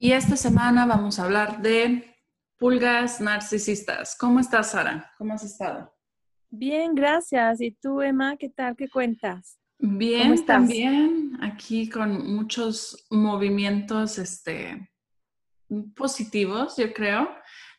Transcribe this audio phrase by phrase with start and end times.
[0.00, 2.14] Y esta semana vamos a hablar de
[2.56, 4.16] pulgas narcisistas.
[4.16, 5.12] ¿Cómo estás, Sara?
[5.18, 5.92] ¿Cómo has estado?
[6.50, 7.60] Bien, gracias.
[7.60, 8.76] ¿Y tú, Emma, qué tal?
[8.76, 9.58] ¿Qué cuentas?
[9.80, 14.88] Bien, también aquí con muchos movimientos este,
[15.96, 17.28] positivos, yo creo.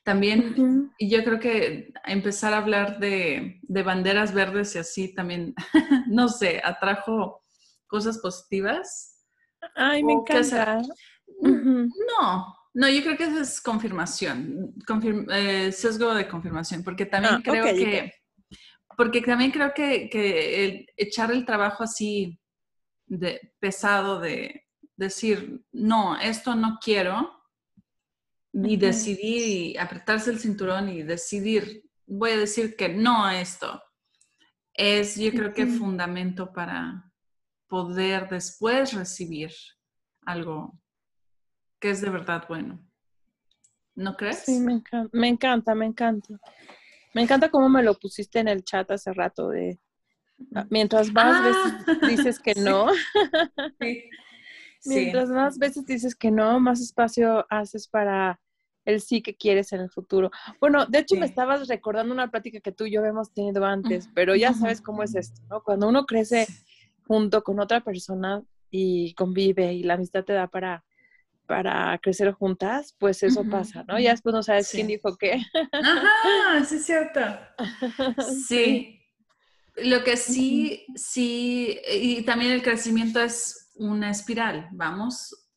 [0.03, 5.53] También, y yo creo que empezar a hablar de, de banderas verdes y así también,
[6.07, 7.45] no sé, atrajo
[7.87, 9.25] cosas positivas.
[9.75, 10.81] Ay, me encanta.
[11.41, 14.73] No, no, yo creo que eso es confirmación,
[15.31, 18.13] eh, sesgo de confirmación, porque también ah, creo que,
[18.95, 22.39] porque también creo que, echar el trabajo así
[23.07, 27.35] de pesado de decir, no, esto no quiero,
[28.51, 33.81] y decidir y apretarse el cinturón y decidir, voy a decir que no a esto,
[34.73, 37.11] es yo creo que fundamento para
[37.67, 39.51] poder después recibir
[40.25, 40.79] algo
[41.79, 42.79] que es de verdad bueno.
[43.95, 44.39] ¿No crees?
[44.39, 46.39] Sí, me encanta, me encanta, me encanta.
[47.13, 49.79] Me encanta cómo me lo pusiste en el chat hace rato de
[50.55, 52.07] ah, mientras más veces ah.
[52.07, 52.87] dices que no.
[54.85, 58.39] mientras más veces dices que no, más espacio haces para
[58.85, 60.31] el sí que quieres en el futuro.
[60.59, 64.09] Bueno, de hecho me estabas recordando una plática que tú y yo hemos tenido antes,
[64.15, 65.61] pero ya sabes cómo es esto, ¿no?
[65.61, 66.47] Cuando uno crece
[67.05, 68.41] junto con otra persona
[68.71, 70.83] y convive y la amistad te da para
[71.49, 73.99] para crecer juntas, pues eso pasa, ¿no?
[73.99, 75.41] Ya después no sabes quién dijo qué.
[75.71, 77.19] Ajá, sí es cierto.
[78.47, 78.95] Sí.
[79.77, 85.47] Lo que sí, sí, y también el crecimiento es una espiral, vamos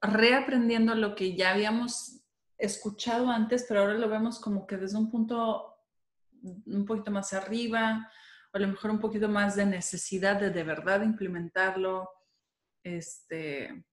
[0.00, 2.22] reaprendiendo lo que ya habíamos
[2.56, 5.74] escuchado antes, pero ahora lo vemos como que desde un punto
[6.42, 8.10] un poquito más arriba,
[8.54, 12.08] o a lo mejor un poquito más de necesidad de de verdad implementarlo.
[12.84, 13.84] Este,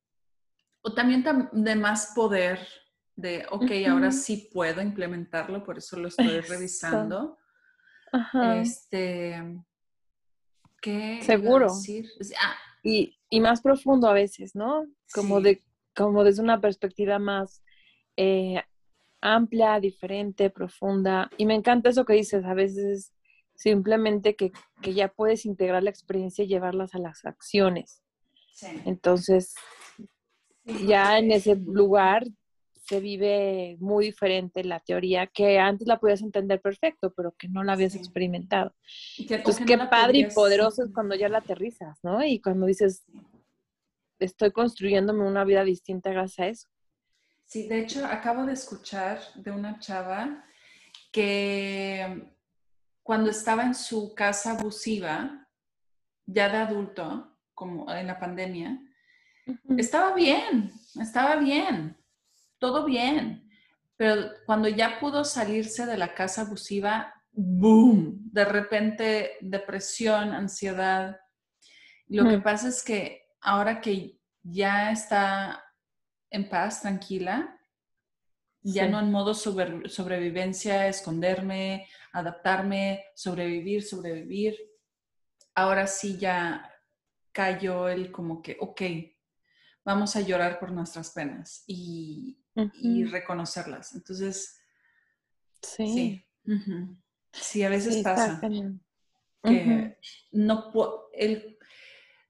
[0.84, 2.60] o también de más poder
[3.16, 7.38] de, ok, ahora sí puedo implementarlo, por eso lo estoy revisando.
[8.56, 9.42] Este,
[10.82, 11.68] ¿qué Seguro.
[12.40, 12.56] Ah.
[12.84, 14.86] y, más profundo a veces, ¿no?
[15.14, 15.64] Como, de,
[15.96, 17.64] como desde una perspectiva más
[18.18, 18.62] eh,
[19.22, 21.30] amplia, diferente, profunda.
[21.38, 23.14] Y me encanta eso que dices, a veces
[23.56, 24.52] simplemente que,
[24.82, 28.04] que ya puedes integrar la experiencia y llevarlas a las acciones.
[28.52, 28.68] Sí.
[28.86, 29.56] Entonces,
[30.64, 32.26] ya en ese lugar
[32.86, 37.64] se vive muy diferente la teoría, que antes la podías entender perfecto, pero que no
[37.64, 38.76] la habías experimentado.
[39.18, 42.24] Entonces, qué padre y poderoso es cuando ya la aterrizas, ¿no?
[42.24, 43.06] Y cuando dices,
[44.20, 46.68] estoy construyéndome una vida distinta gracias a eso.
[47.46, 50.44] Sí, de hecho, acabo de escuchar de una chava
[51.12, 52.32] que
[53.02, 55.48] cuando estaba en su casa abusiva,
[56.26, 58.82] ya de adulto, como en la pandemia,
[59.78, 61.98] estaba bien, estaba bien,
[62.60, 63.50] todo bien.
[63.96, 68.20] Pero cuando ya pudo salirse de la casa abusiva, ¡boom!
[68.32, 71.20] De repente, depresión, ansiedad.
[72.08, 75.64] Lo que pasa es que ahora que ya está
[76.30, 77.60] en paz, tranquila,
[78.62, 84.58] ya no en modo sobrevivencia, esconderme, adaptarme, sobrevivir, sobrevivir.
[85.54, 86.72] Ahora sí ya
[87.32, 88.82] cayó el como que, ok,
[89.86, 92.40] vamos a llorar por nuestras penas y,
[93.12, 93.96] reconocerlas.
[93.96, 94.60] Entonces,
[95.62, 96.26] sí.
[97.32, 98.40] Sí, a veces pasa
[99.42, 99.98] que
[100.32, 100.72] no
[101.14, 101.58] el,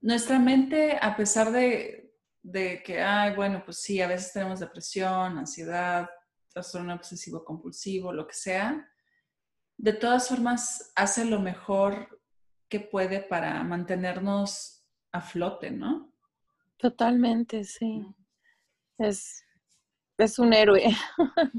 [0.02, 5.38] nuestra mente, a pesar de, de que, ay, bueno, pues sí, a veces tenemos depresión,
[5.38, 6.10] ansiedad,
[6.50, 8.90] trastorno obsesivo compulsivo, lo que sea,
[9.78, 12.22] de todas formas hace lo mejor
[12.70, 16.13] que puede para mantenernos a flote, ¿no?
[16.78, 18.06] Totalmente, sí.
[18.98, 19.44] Es,
[20.18, 20.96] es un héroe.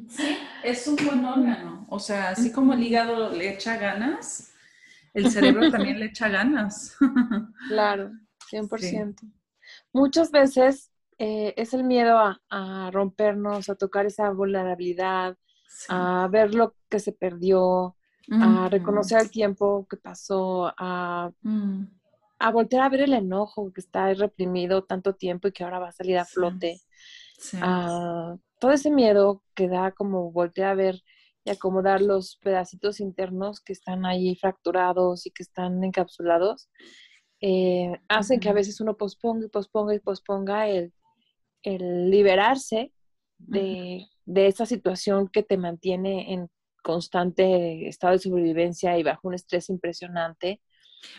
[0.09, 1.87] Sí, es un buen órgano.
[1.89, 4.53] O sea, así como el hígado le echa ganas,
[5.13, 6.97] el cerebro también le echa ganas.
[7.69, 8.13] Claro,
[8.51, 9.17] 100%.
[9.93, 12.19] Muchas veces eh, es el miedo
[12.51, 15.37] a, rompernos, a tocar esa vulnerabilidad,
[15.89, 17.97] a ver lo que se perdió,
[18.31, 21.31] a reconocer el tiempo que pasó, a...
[21.43, 21.85] Mm
[22.39, 25.89] a voltear a ver el enojo que está reprimido tanto tiempo y que ahora va
[25.89, 26.81] a salir a flote.
[28.59, 31.03] todo ese miedo que da como voltear a ver
[31.45, 36.71] y acomodar los pedacitos internos que están ahí fracturados y que están encapsulados,
[37.41, 40.93] eh, hacen que a veces uno posponga y posponga y posponga el,
[41.63, 42.93] liberarse
[43.39, 46.49] de, de esa situación que te mantiene en
[46.83, 50.61] constante estado de sobrevivencia y bajo un estrés impresionante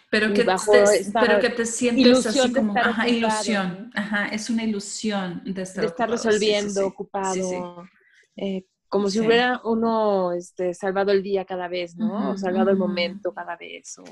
[0.09, 5.41] pero que, te, pero que te sientes así como, ajá, ilusión, ajá, es una ilusión
[5.45, 7.87] de estar, de estar resolviendo, ocupado,
[8.35, 12.31] eh, como si hubiera uno este, salvado el día cada vez, ¿no?
[12.31, 14.03] o salvado el momento cada vez, o,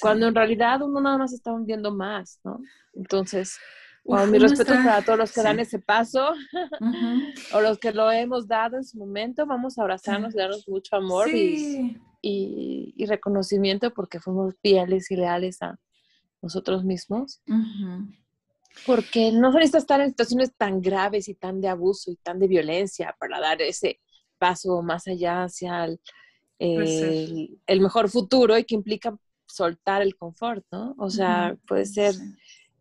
[0.00, 2.60] cuando en realidad uno nada más está hundiendo más, ¿no?
[2.94, 3.58] Entonces,
[4.04, 6.32] mi respeto para todos los que dan ese paso
[7.52, 11.28] o los que lo hemos dado en su momento, vamos a abrazarnos, darnos mucho amor
[11.28, 15.78] y y, reconocimiento porque fuimos fieles y leales a
[16.42, 17.42] nosotros mismos.
[18.86, 22.38] Porque no se necesita estar en situaciones tan graves y tan de abuso y tan
[22.38, 24.00] de violencia para dar ese
[24.38, 26.00] paso más allá hacia el,
[27.66, 30.94] el, mejor futuro y que implica soltar el confort, ¿no?
[30.98, 32.14] O sea, puede ser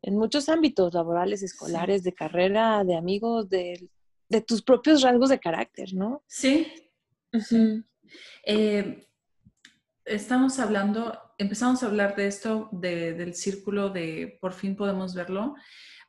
[0.01, 3.89] en muchos ámbitos laborales, escolares, de carrera, de amigos, de,
[4.29, 6.23] de, tus propios rasgos de carácter, ¿no?
[6.27, 6.67] Sí.
[8.45, 9.07] eh,
[10.09, 15.55] estamos hablando, empezamos a hablar de esto, del círculo de por fin podemos verlo,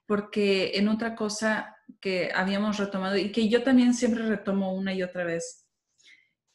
[0.06, 5.02] porque en otra cosa que habíamos retomado y que yo también siempre retomo una y
[5.02, 5.68] otra vez,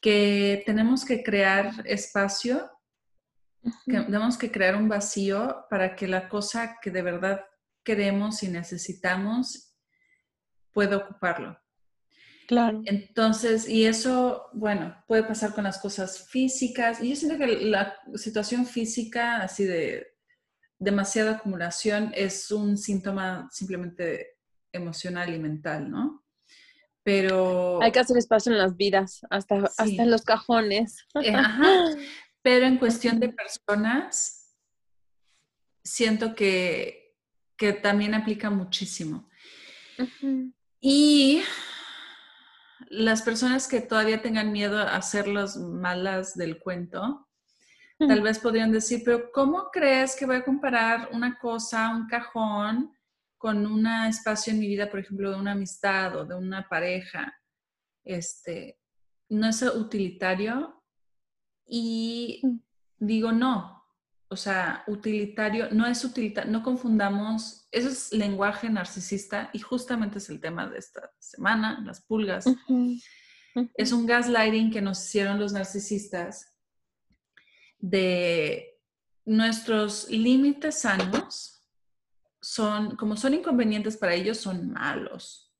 [0.00, 2.70] que tenemos que crear espacio,
[3.86, 7.44] que tenemos que crear un vacío para que la cosa que de verdad
[7.82, 9.74] queremos y necesitamos
[10.72, 11.58] pueda ocuparlo.
[12.46, 12.82] Claro.
[12.84, 17.02] Entonces, y eso, bueno, puede pasar con las cosas físicas.
[17.02, 20.14] Y yo siento que la situación física, así de
[20.78, 24.36] demasiada acumulación, es un síntoma simplemente
[24.72, 26.24] emocional y mental, ¿no?
[27.02, 27.82] Pero...
[27.82, 31.06] Hay que hacer espacio en las vidas, hasta, hasta en los cajones.
[31.22, 31.96] Eh, ajá.
[32.42, 34.54] Pero en cuestión de personas,
[35.82, 37.16] siento que,
[37.56, 39.28] que también aplica muchísimo.
[40.80, 41.42] Y
[42.88, 47.28] las personas que todavía tengan miedo a ser las malas del cuento,
[47.98, 52.92] tal vez podrían decir, pero ¿cómo crees que voy a comparar una cosa, un cajón,
[53.38, 57.34] con un espacio en mi vida, por ejemplo, de una amistad o de una pareja?
[58.04, 58.78] Este,
[59.28, 60.82] no es utilitario.
[61.66, 62.40] Y
[62.98, 63.75] digo, no,
[64.28, 70.28] o sea, utilitario, no es utilitario, no confundamos, eso es lenguaje narcisista y justamente es
[70.28, 72.44] el tema de esta semana, las pulgas.
[73.74, 76.54] Es un gaslighting que nos hicieron los narcisistas
[77.78, 78.80] de
[79.24, 81.64] nuestros límites sanos
[82.40, 85.52] son, como son inconvenientes para ellos, son malos.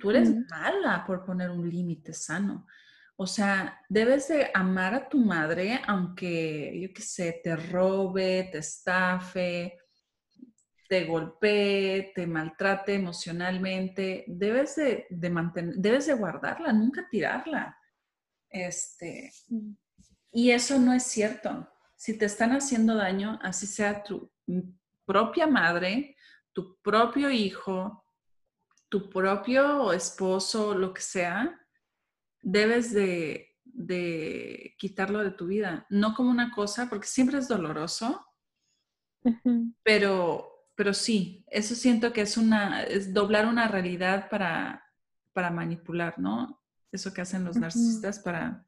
[0.00, 2.66] Tú eres mala por poner un límite sano.
[3.18, 8.58] O sea, debes de amar a tu madre aunque, yo qué sé, te robe, te
[8.58, 9.78] estafe,
[10.88, 14.24] te golpee, te maltrate emocionalmente.
[14.26, 17.78] Debes de, mantener, debes de guardarla, nunca tirarla.
[18.50, 19.72] Este, mm.
[20.32, 21.68] y eso no es cierto.
[21.96, 24.30] Si te están haciendo daño, así sea tu
[25.06, 26.16] propia madre,
[26.52, 28.04] tu propio hijo,
[28.90, 31.65] tu propio esposo, lo que sea,
[32.46, 33.54] debes de,
[34.78, 38.24] quitarlo de tu vida, no como una cosa, porque siempre es doloroso,
[39.82, 44.84] pero, pero sí, eso siento que es una, es doblar una realidad para,
[45.32, 46.62] para manipular, ¿no?
[46.92, 48.64] Eso que hacen los narcisistas para,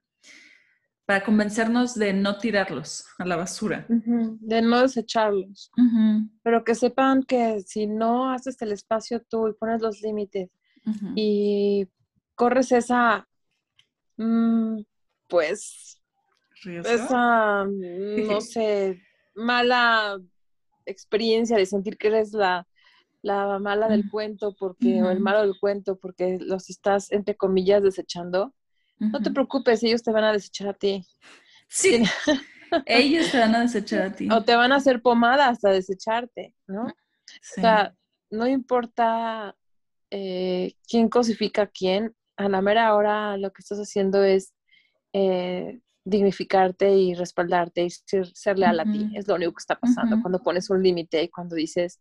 [1.07, 3.87] para convencernos de no tirarlos a la basura.
[3.89, 5.71] De no desecharlos.
[6.43, 10.51] Pero que sepan que si no haces el espacio tú y pones los límites
[11.15, 11.87] y
[12.35, 13.29] corres esa
[14.19, 14.83] Mm,
[15.29, 15.99] pues
[16.65, 17.65] esa,
[18.29, 19.01] no sé,
[19.35, 20.19] mala
[20.87, 22.67] experiencia de sentir que eres la,
[23.23, 28.55] mala del cuento porque, o el malo del cuento porque los estás, entre comillas, desechando.
[28.99, 31.07] No te preocupes, ellos te van a desechar a ti.
[31.69, 32.03] Sí.
[32.87, 34.29] ellos te van a desechar a ti.
[34.31, 36.85] O te van a hacer pomada hasta desecharte, ¿no?
[36.87, 36.95] O
[37.41, 37.95] sea,
[38.31, 39.55] no importa
[40.11, 44.55] eh, quién cosifica a quién, a la mera hora lo que estás haciendo es
[45.13, 49.11] eh, dignificarte y respaldarte y ser, leal a ti.
[49.15, 52.01] Es lo único que está pasando cuando pones un límite y cuando dices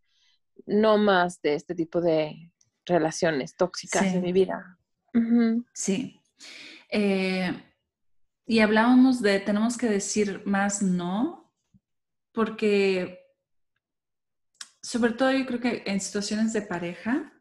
[0.65, 2.51] no más de este tipo de
[2.86, 4.79] relaciones tóxicas en mi vida.
[5.74, 6.22] Sí.
[6.89, 7.51] Eh,
[8.46, 11.51] y hablábamos de tenemos que decir más no,
[12.32, 13.20] porque
[14.82, 17.34] sobre todo yo creo que en situaciones de pareja,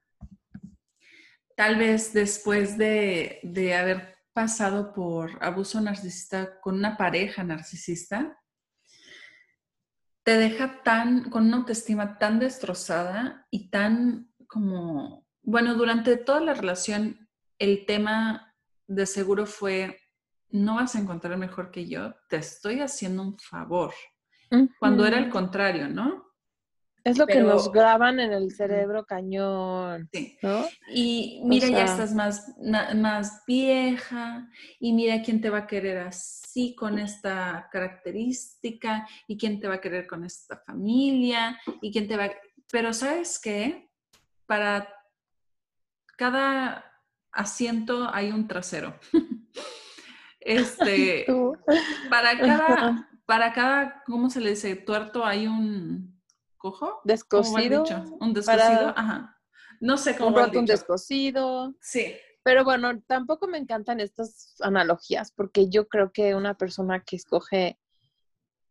[1.56, 8.38] tal vez después de, de haber pasado por abuso narcisista con una pareja narcisista,
[10.22, 16.52] te deja tan, con una autoestima tan destrozada y tan como, bueno, durante toda la
[16.52, 18.54] relación el tema
[18.86, 19.98] de seguro fue,
[20.50, 23.94] no vas a encontrar mejor que yo, te estoy haciendo un favor.
[24.78, 26.25] Cuando era el contrario, ¿no?
[27.06, 30.08] Es lo que nos graban en el cerebro cañón.
[30.12, 30.36] Sí.
[30.42, 30.66] ¿no?
[30.92, 32.52] Y mira, ya estás más,
[32.96, 39.60] más vieja y mira quién te va a querer así con esta característica y quién
[39.60, 42.28] te va a querer con esta familia y quién te va...
[42.72, 43.88] Pero sabes qué?
[44.46, 44.92] Para
[46.16, 46.92] cada
[47.30, 48.98] asiento hay un trasero.
[50.40, 51.24] este,
[52.10, 54.74] para cada, para cada, ¿cómo se le dice?
[54.74, 56.15] Tuerto hay un
[56.70, 57.00] cojo.
[57.04, 57.84] Descosido.
[58.20, 59.38] Un descosido, ajá.
[59.80, 60.36] No sé cómo.
[60.36, 61.74] Un un descosido.
[61.80, 62.14] Sí.
[62.42, 67.78] Pero bueno, tampoco me encantan estas analogías porque yo creo que una persona que escoge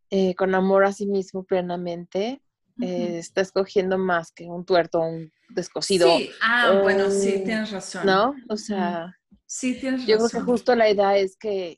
[0.10, 2.42] eh, con amor a sí mismo plenamente
[2.82, 6.08] eh, está escogiendo más que un tuerto un descosido.
[6.18, 8.06] Sí, ah, bueno, sí, tienes razón.
[8.06, 8.36] ¿No?
[8.50, 9.14] O sea,
[9.46, 10.08] sí, tienes razón.
[10.08, 11.78] Yo creo que justo la idea es que,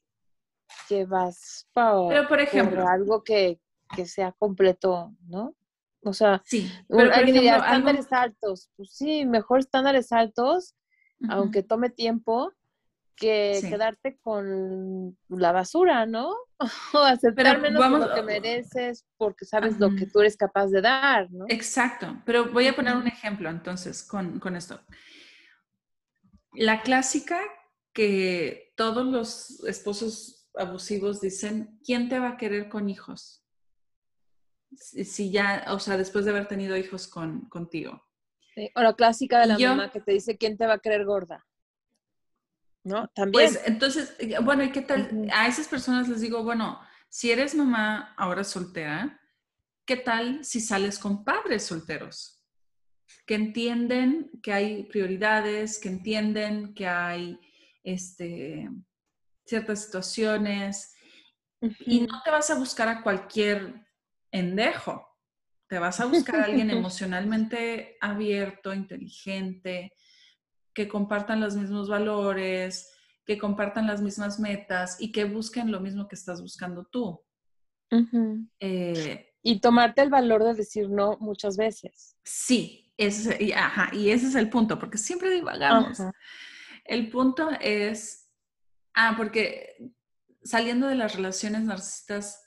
[0.88, 3.60] que vas para, Pero por ejemplo, algo que,
[3.96, 5.56] que sea completo, ¿no?
[6.08, 8.70] O sea, sí, pero estándares altos.
[8.76, 10.76] Pues sí, mejor estándares altos,
[11.30, 12.54] aunque tome tiempo,
[13.18, 16.34] que quedarte con la basura, ¿no?
[16.94, 21.30] o aceptar menos lo que mereces porque sabes lo que tú eres capaz de dar,
[21.32, 21.46] ¿no?
[21.50, 24.80] Exacto, pero voy a poner un ejemplo entonces con, con esto.
[26.54, 27.40] La clásica
[27.92, 33.47] que todos los esposos abusivos dicen, ¿quién te va a querer con hijos?
[34.76, 38.04] Si ya, o sea, después de haber tenido hijos con, contigo.
[38.76, 41.46] O la clásica de la mamá que te dice, ¿quién te va a querer gorda?
[42.84, 43.08] ¿No?
[43.10, 43.52] También.
[43.52, 45.30] Pues entonces, bueno, ¿y qué tal?
[45.34, 49.20] A esas personas les digo, bueno, si eres mamá ahora soltera,
[49.86, 52.44] ¿qué tal si sales con padres solteros?
[53.26, 57.40] Que entienden que hay prioridades, que entienden que hay
[57.84, 58.70] este,
[59.46, 60.96] ciertas situaciones
[61.80, 63.87] y no te vas a buscar a cualquier
[64.32, 65.08] endejo.
[65.68, 69.94] Te vas a buscar a alguien emocionalmente abierto, inteligente,
[70.74, 72.94] que compartan los mismos valores,
[73.26, 77.22] que compartan las mismas metas y que busquen lo mismo que estás buscando tú.
[78.60, 82.16] Eh, y tomarte el valor de decir no muchas veces.
[82.24, 86.00] Sí, ese, y, ajá, y ese es el punto, porque siempre divagamos.
[86.86, 88.32] El punto es,
[88.94, 89.94] ah, porque
[90.44, 92.44] saliendo de las relaciones narcisistas,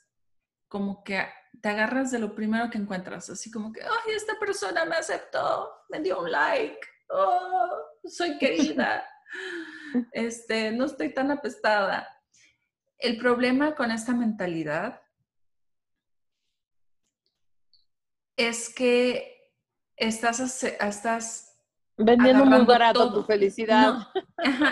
[0.68, 1.26] como que
[1.61, 5.71] te agarras de lo primero que encuentras, así como que, ay, esta persona me aceptó,
[5.88, 6.80] me dio un like,
[7.11, 7.69] oh,
[8.04, 9.04] soy querida,
[10.12, 12.09] este, no estoy tan apestada.
[12.99, 15.00] El problema con esta mentalidad
[18.37, 19.52] es que
[19.97, 21.59] estás, estás
[21.97, 24.09] vendiendo muy barato tu felicidad.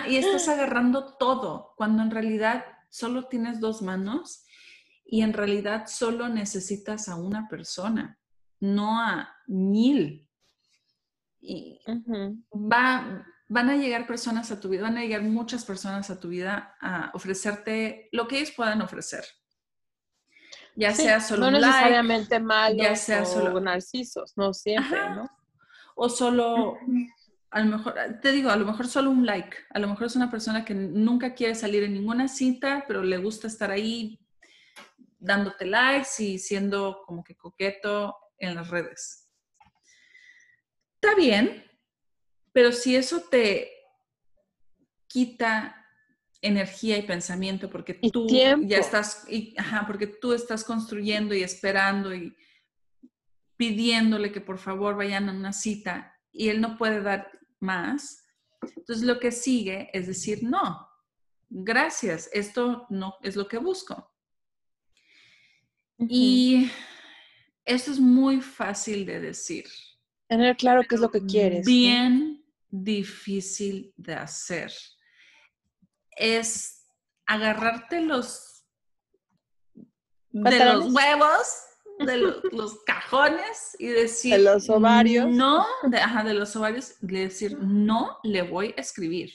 [0.07, 4.45] y estás agarrando todo, cuando en realidad solo tienes dos manos
[5.11, 8.19] y en realidad solo necesitas a una persona,
[8.59, 10.29] no a mil.
[11.41, 11.79] Y
[12.53, 16.27] va, van a llegar personas a tu vida, van a llegar muchas personas a tu
[16.27, 19.25] vida a ofrecerte lo que ellos puedan ofrecer.
[20.75, 25.27] Ya sea solo no necesariamente malos ya sea solo narcisos, no siempre, ¿no?
[25.95, 26.77] O solo,
[27.49, 29.57] a lo mejor, te digo, a lo mejor solo un like.
[29.71, 33.17] A lo mejor es una persona que nunca quiere salir en ninguna cita, pero le
[33.17, 34.19] gusta estar ahí
[35.19, 39.29] dándote likes y siendo como que coqueto en las redes.
[40.95, 41.63] Está bien,
[42.51, 43.71] pero si eso te
[45.07, 45.75] quita
[46.41, 49.25] energía y pensamiento porque tú ya estás,
[49.87, 52.35] porque tú estás construyendo y esperando y
[53.57, 58.25] pidiéndole que por favor vayan a una cita y él no puede dar más,
[58.61, 60.87] entonces lo que sigue es decir, no,
[61.49, 64.08] gracias, esto no es lo que busco.
[66.07, 66.71] Y
[67.65, 69.65] eso es muy fácil de decir.
[70.27, 71.65] Tener claro qué es lo que quieres.
[71.65, 74.71] Bien difícil de hacer.
[76.11, 76.85] Es
[77.25, 78.49] agarrarte los
[80.31, 81.47] de los huevos,
[81.99, 82.17] de
[82.51, 84.33] los, cajones y decir.
[84.33, 85.29] De los ovarios.
[85.29, 89.31] No, de, ajá, de los ovarios, decir, no le voy a escribir.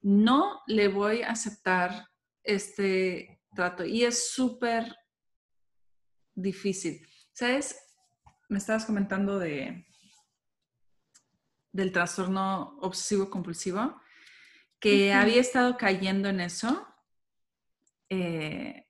[0.00, 2.08] No le voy a aceptar
[2.42, 3.84] este trato.
[3.84, 4.94] Y es súper
[6.34, 7.06] difícil.
[7.32, 7.76] ¿Sabes?
[8.52, 9.86] me estabas comentando de
[11.72, 13.98] del trastorno obsesivo compulsivo,
[14.78, 16.86] que había estado cayendo en eso,
[18.10, 18.86] eh,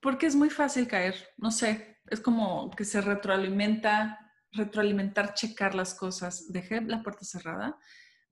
[0.00, 4.20] porque es muy fácil caer, no sé, es como que se retroalimenta,
[4.52, 6.52] retroalimentar, checar las cosas.
[6.52, 7.76] Dejé la puerta cerrada,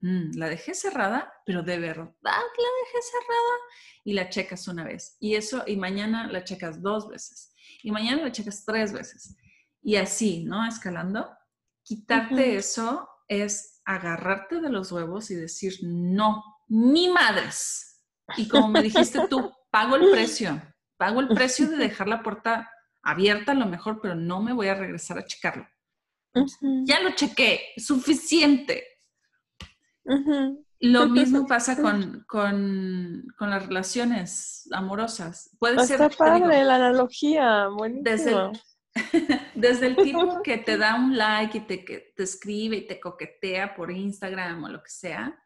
[0.02, 3.56] mm, la dejé cerrada, pero de verdad la dejé cerrada
[4.04, 5.16] y la checas una vez.
[5.20, 7.54] Y eso, y mañana la checas dos veces.
[7.82, 9.36] Y mañana la checas tres veces.
[9.80, 10.66] Y así, ¿no?
[10.66, 11.30] Escalando.
[11.82, 18.02] Quitarte eso es agarrarte de los huevos y decir, no, ni madres.
[18.36, 20.62] Y como me dijiste tú, pago el precio,
[20.96, 22.70] pago el precio de dejar la puerta
[23.02, 25.66] abierta a lo mejor, pero no me voy a regresar a checarlo.
[26.84, 28.91] Ya lo chequé, suficiente.
[30.80, 35.56] Lo mismo pasa con, con, con, las relaciones amorosas.
[35.58, 36.16] Puede Está ser.
[36.16, 38.52] padre la analogía, buenísimo.
[39.54, 43.74] Desde el tipo que te da un like y te, te escribe y te coquetea
[43.74, 45.38] por Instagram o lo que sea,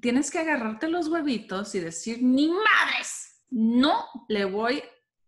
[0.00, 4.82] tienes que agarrarte los huevitos y decir, ni madres, no le voy,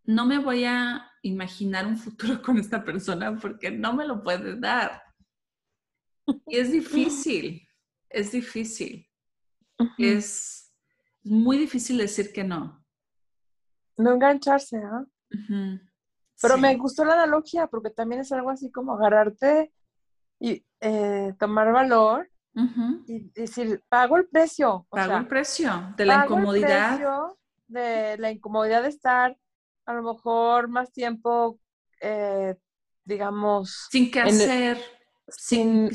[0.04, 4.58] no me voy a imaginar un futuro con esta persona porque no me lo puede
[4.58, 5.02] dar.
[6.46, 7.66] Y es difícil,
[8.08, 9.06] es difícil.
[9.98, 10.72] Es
[11.22, 12.84] muy difícil decir que no.
[13.96, 15.04] No engancharse, ¿ah?
[16.40, 19.72] Pero me gustó la analogía porque también es algo así como agarrarte
[20.38, 22.30] y eh, tomar valor
[23.06, 24.86] y decir, pago el precio.
[24.90, 27.00] pago el precio de la incomodidad.
[27.66, 29.36] de la incomodidad de estar
[29.86, 31.58] a lo mejor más tiempo,
[32.00, 32.56] eh,
[33.04, 33.88] digamos...
[33.90, 34.78] Sin qué hacer.
[35.28, 35.90] Sin,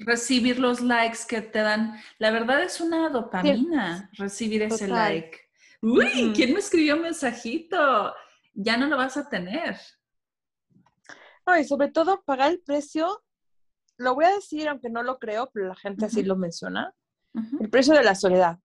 [0.00, 2.00] recibir los likes que te dan.
[2.18, 5.38] La verdad es una dopamina recibir ese like.
[5.82, 8.12] Uy, ¿quién me escribió un mensajito?
[8.54, 9.76] ya no lo vas a tener.
[11.46, 13.22] No, y sobre todo pagar el precio,
[13.96, 16.94] lo voy a decir aunque no lo creo, pero la gente así lo menciona,
[17.60, 18.58] el precio de la soledad.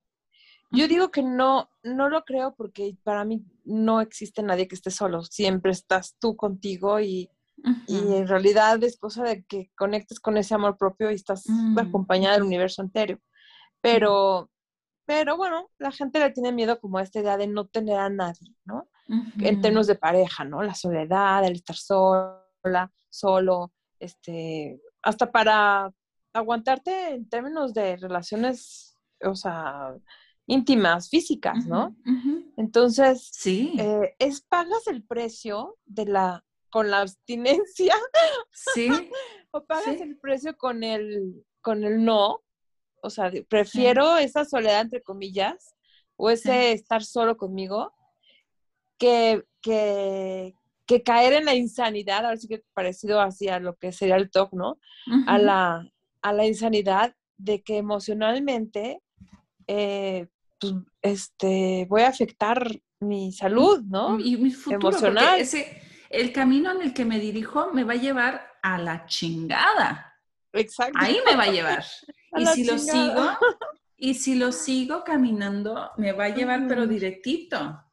[0.71, 4.91] Yo digo que no, no lo creo porque para mí no existe nadie que esté
[4.91, 7.29] solo, siempre estás tú contigo y,
[7.87, 11.77] en realidad es cosa de que conectes con ese amor propio y estás mm.
[11.79, 13.19] acompañada del universo entero.
[13.81, 14.49] Pero,
[15.05, 18.09] pero bueno, la gente le tiene miedo como a esta idea de no tener a
[18.09, 18.89] nadie, ¿no?
[19.07, 20.63] en términos de pareja, ¿no?
[20.63, 25.91] La soledad, el estar sola, solo, este, hasta para
[26.33, 29.95] aguantarte en términos de relaciones, o sea,
[30.47, 31.95] íntimas, físicas, ¿no?
[32.57, 33.73] Entonces, sí.
[33.77, 36.43] Eh, es pagas el precio de la
[36.75, 37.95] con la abstinencia.
[38.51, 38.89] Sí.
[39.51, 42.43] o pagas el precio con el con el no.
[43.01, 45.73] O sea, prefiero esa soledad entre comillas
[46.17, 47.93] o ese estar solo conmigo
[48.97, 50.53] que, que,
[51.05, 54.51] caer en la insanidad, ahora sí que parecido así a lo que sería el TOC,
[54.51, 54.77] ¿no?
[55.27, 55.89] a, la,
[56.21, 59.01] a la insanidad de que emocionalmente
[59.67, 60.27] eh,
[60.59, 64.19] pues, este, voy a afectar mi salud, ¿no?
[64.19, 65.39] Y mi futuro, Emocional.
[65.39, 65.84] Ese,
[66.15, 70.13] el camino en el que me dirijo me va a llevar a la chingada.
[70.53, 70.97] Exacto.
[70.99, 71.83] Ahí me va a llevar.
[72.37, 73.37] y si lo sigo,
[73.97, 77.83] y si lo sigo caminando, me va a llevar, pero directito.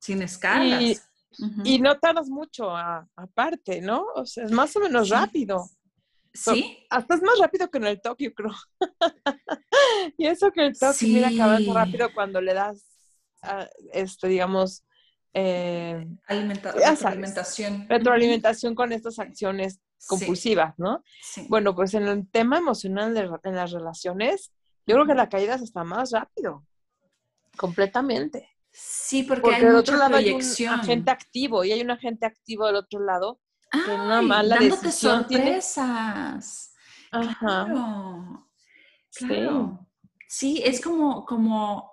[0.00, 1.06] Sin escalas.
[1.64, 4.06] Y, no tardas mucho aparte, ¿no?
[4.14, 5.68] O sea, es más o menos rápido.
[6.32, 6.84] Sí.
[6.90, 8.54] hasta es más rápido que en el Tokio, creo.
[10.18, 12.84] y eso que el Tokio, mira, acaba rápido cuando le das,
[13.92, 14.84] esto, digamos,
[15.34, 17.86] eh, retroalimentación.
[17.88, 21.02] retroalimentación con estas acciones compulsivas, ¿no?
[21.20, 21.46] Sí.
[21.48, 24.52] Bueno, pues en el tema emocional de, en las relaciones,
[24.86, 26.64] yo creo que la caída está más rápido,
[27.56, 28.48] completamente.
[28.70, 30.72] Sí, porque, hay del otro lado proyección.
[30.72, 34.56] hay un agente activo y hay un agente activo del otro lado que una mala
[34.56, 36.74] dándote sorpresas.
[37.10, 37.66] Ajá.
[39.14, 39.86] Claro.
[40.28, 40.60] Sí.
[40.64, 41.92] es como, como,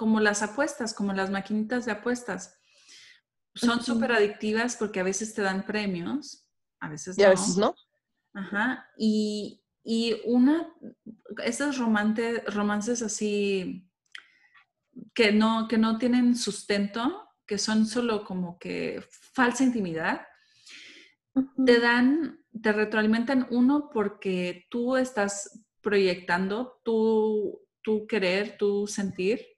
[0.00, 2.58] como las apuestas, como las maquinitas de apuestas.
[3.54, 6.48] Son súper adictivas porque a veces te dan premios,
[6.80, 7.22] a veces no.
[7.22, 7.74] Y a veces no.
[8.32, 8.88] Ajá.
[8.96, 10.72] Y, y una,
[11.44, 13.90] esos romances así
[15.12, 20.22] que no, que no tienen sustento, que son solo como que falsa intimidad,
[21.66, 29.49] te dan, te retroalimentan uno porque tú estás proyectando tu, tu querer, tu sentir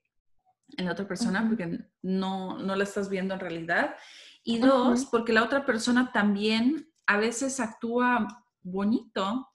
[0.77, 3.95] en la otra persona, porque no, no la estás viendo en realidad.
[4.43, 8.27] Y dos, porque la otra persona también a veces actúa
[8.61, 9.49] bonito,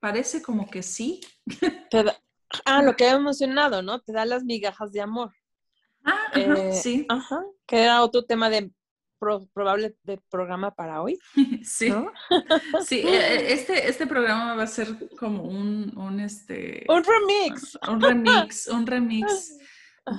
[0.00, 1.20] parece como que sí.
[2.64, 4.00] Ah, lo que había mencionado, ¿no?
[4.00, 5.32] Te da las migajas de amor.
[6.04, 7.04] Ah, eh, sí.
[7.08, 8.70] Ajá, que era otro tema de
[9.52, 11.18] probable de programa para hoy.
[11.64, 11.92] Sí.
[12.86, 17.78] sí, e, e, este, este programa va a ser como un, un, este, un remix.
[17.88, 19.58] Un remix, un remix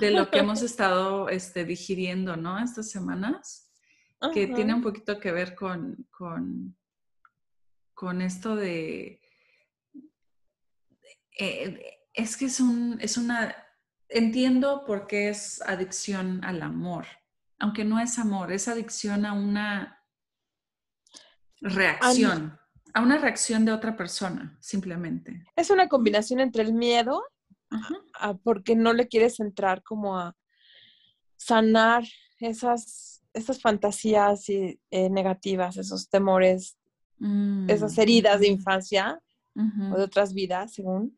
[0.00, 2.58] de lo que hemos estado este, digiriendo, ¿no?
[2.58, 3.70] Estas semanas,
[4.32, 6.76] que tiene un poquito que ver con, con,
[7.94, 9.20] con esto de...
[11.38, 13.54] Eh, es que es, un, es una...
[14.08, 17.06] Entiendo por qué es adicción al amor,
[17.58, 20.04] aunque no es amor, es adicción a una
[21.60, 22.58] reacción,
[22.94, 25.44] a una reacción de otra persona, simplemente.
[25.56, 27.22] Es una combinación entre el miedo
[28.42, 30.36] porque no le quieres entrar como a
[31.36, 32.04] sanar
[32.38, 36.76] esas, esas fantasías eh, negativas, esos temores,
[37.68, 39.20] esas mm, heridas de infancia
[39.92, 41.16] o de otras vidas, según.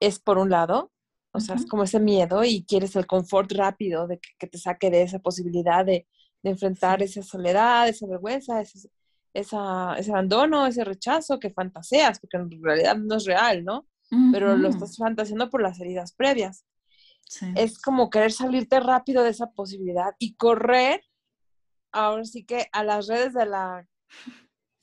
[0.00, 0.92] Es por un lado,
[1.36, 4.90] o sea, es como ese miedo y quieres el confort rápido de que, te saque
[4.90, 6.06] de esa posibilidad de,
[6.42, 8.88] enfrentar esa soledad, esa vergüenza, ese,
[9.34, 13.84] esa, ese abandono, ese rechazo que fantaseas, porque en realidad no es real, ¿no?
[14.32, 16.64] Pero lo estás fantaseando por las heridas previas.
[17.56, 21.02] Es como querer salirte rápido de esa posibilidad y correr,
[21.90, 23.86] ahora sí que a las redes de la,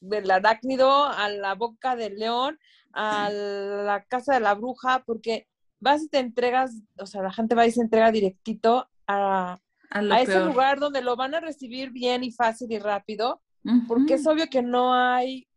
[0.02, 2.60] del arácnido, a la boca del león,
[2.92, 5.48] a la casa de la bruja, porque
[5.80, 9.60] vas y te entregas, o sea, la gente va y se entrega directito a,
[9.90, 13.42] a, ese lugar donde lo van a recibir bien y fácil y rápido,
[13.88, 15.48] porque es obvio que no hay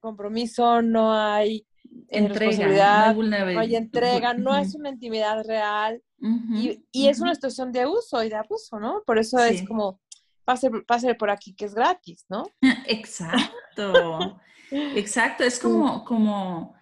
[0.00, 1.66] compromiso, no hay
[2.08, 7.86] entrega, no hay, entrega, no es una intimidad real y, y es una situación de
[7.86, 9.02] uso y de abuso, ¿no?
[9.06, 10.00] Por eso es como,
[10.44, 12.44] pase, pase por aquí que es gratis, ¿no?
[12.86, 14.40] Exacto,
[14.70, 16.74] exacto, es como, como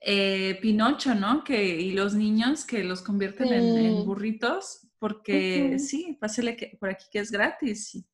[0.00, 1.44] eh, Pinocho, ¿no?
[1.44, 7.06] Que, y los niños que los convierten en, burritos porque sí, pásele que, por aquí
[7.10, 8.04] que es gratis.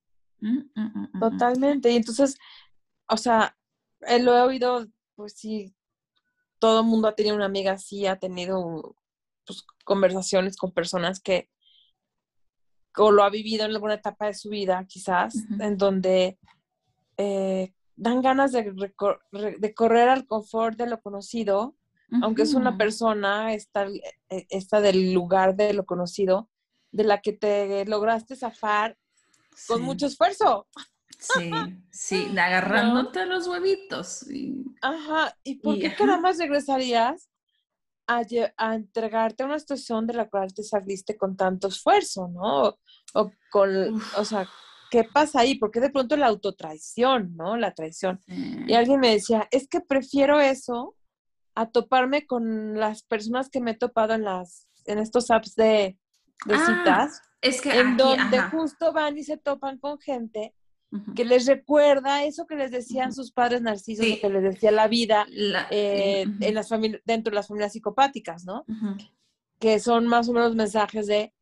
[0.41, 2.39] Mm, mm, mm, Totalmente, y entonces,
[3.09, 3.57] o sea,
[4.21, 5.75] lo he oído, pues sí,
[6.59, 8.95] todo el mundo ha tenido una amiga así, ha tenido
[9.47, 11.49] pues, conversaciones con personas que
[12.97, 16.39] o lo ha vivido en alguna etapa de su vida, quizás, en donde
[17.17, 21.77] eh, dan ganas de, de, correr al confort de lo conocido,
[22.23, 26.49] aunque es una persona, está, eh, está del lugar de lo conocido,
[26.91, 28.97] de la que te lograste zafar
[29.67, 30.67] con mucho esfuerzo.
[31.19, 31.51] Sí,
[31.91, 34.25] sí, agarrándote los huevitos.
[34.81, 37.29] Ajá, ¿y por qué nada más regresarías
[38.07, 38.23] a,
[38.57, 42.79] a, entregarte a una situación de la cual te saliste con tanto esfuerzo, ¿no?
[43.15, 44.49] O, con, o sea,
[44.91, 45.57] ¿qué pasa ahí?
[45.57, 47.57] Porque de pronto la autotraición, ¿no?
[47.57, 48.21] La traición.
[48.29, 50.95] Y alguien me decía, es que prefiero eso
[51.57, 55.99] a toparme con las personas que me he topado en las, en estos apps de,
[56.47, 57.23] de ah, citas.
[57.41, 60.55] Es que en donde justo van y se topan con gente
[61.15, 65.27] que les recuerda eso que les decían sus padres narcisos, que les decía la vida
[65.71, 66.69] eh, en las
[67.05, 68.65] dentro de las familias psicopáticas, ¿no?
[69.59, 71.35] Que son más o menos mensajes de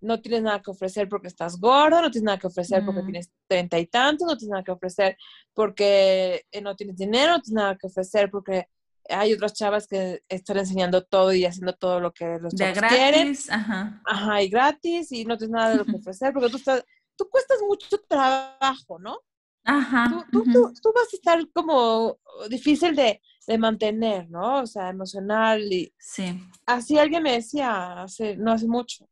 [0.00, 3.30] no tienes nada que ofrecer porque estás gordo, no tienes nada que ofrecer porque tienes
[3.46, 5.16] treinta y tantos, no tienes nada que ofrecer
[5.54, 8.66] porque eh, no tienes dinero, no tienes nada que ofrecer porque
[9.08, 12.96] hay otras chavas que están enseñando todo y haciendo todo lo que los chavos gratis,
[12.96, 13.36] quieren.
[13.50, 14.02] Ajá.
[14.04, 16.84] Ajá, y gratis, y no tienes nada de lo que ofrecer porque tú estás
[17.16, 19.18] tú cuestas mucho trabajo, ¿no?
[19.64, 20.26] Ajá.
[20.32, 24.62] Tú, tú, tú, vas a estar como difícil de, de, mantener, ¿no?
[24.62, 25.92] O sea, emocional y...
[25.98, 26.40] Sí.
[26.66, 29.08] Así alguien me decía hace, no hace mucho.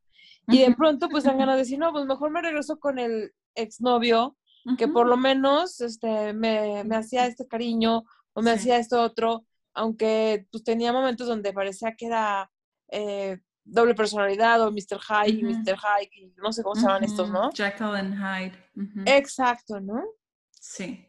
[0.47, 3.31] Y de pronto pues dan ganas de decir, no, pues mejor me regreso con el
[3.55, 4.37] exnovio,
[4.77, 9.45] que por lo menos este, me, me hacía este cariño o me hacía esto otro,
[9.73, 12.51] aunque pues tenía momentos donde parecía que era
[12.89, 14.99] eh, doble personalidad o Mr.
[14.99, 15.77] Hyde y Mr.
[15.77, 17.51] Hyde, no sé cómo se llaman estos, ¿no?
[17.51, 18.57] Jekyll and Hyde.
[19.05, 20.03] Exacto, ¿no?
[20.51, 21.05] Sí.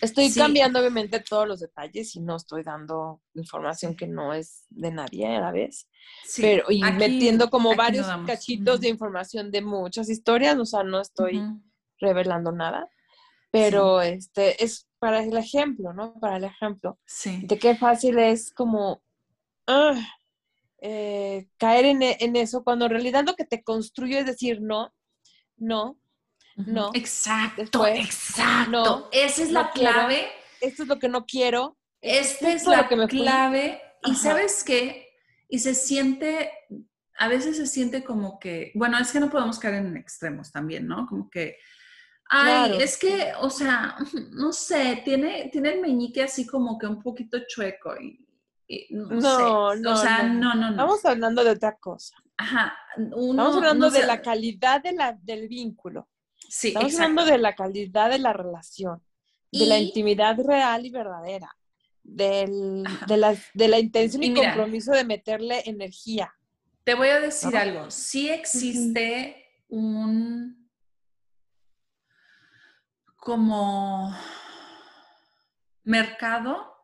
[0.00, 4.90] Estoy cambiando obviamente todos los detalles y no estoy dando información que no es de
[4.90, 5.88] nadie a la vez.
[6.24, 6.42] Sí.
[6.42, 11.40] Pero y metiendo como varios cachitos de información de muchas historias, o sea, no estoy
[11.98, 12.90] revelando nada.
[13.50, 16.18] Pero este es para el ejemplo, ¿no?
[16.20, 16.98] Para el ejemplo.
[17.06, 17.40] Sí.
[17.44, 19.02] De qué fácil es como
[19.66, 19.94] ah,
[20.78, 24.92] eh, caer e, en, eso cuando en realidad lo que te construye es decir no,
[25.56, 25.98] no,
[26.56, 26.90] no.
[26.94, 29.08] Exacto, exacto.
[29.12, 30.28] Esa es la clave.
[30.60, 31.76] Esto es lo que no quiero.
[32.00, 33.80] Esta es la que me clave.
[34.04, 35.08] Y sabes qué?
[35.48, 36.50] Y se siente,
[37.18, 40.86] a veces se siente como que, bueno, es que no podemos caer en extremos también,
[40.86, 41.06] ¿no?
[41.06, 41.58] Como que,
[42.28, 43.96] ay, es que, o sea,
[44.32, 48.26] no sé, tiene, tiene el meñique así como que un poquito chueco y
[48.90, 50.54] no, no, o sea, no.
[50.54, 52.16] no, no, Estamos hablando de otra cosa.
[52.36, 52.76] Ajá.
[52.96, 56.08] Estamos hablando de la calidad de la, del vínculo.
[56.48, 57.10] Sí, Estamos exacto.
[57.10, 59.02] hablando de la calidad de la relación,
[59.52, 61.56] de la intimidad real y verdadera,
[62.02, 64.48] del- de, la, de la intención y, Y mira.
[64.54, 66.32] compromiso de meterle energía.
[66.84, 67.58] Te voy a decir ¿No?
[67.58, 67.90] algo.
[67.90, 70.68] Sí existe un
[73.16, 74.14] como
[75.84, 76.75] mercado,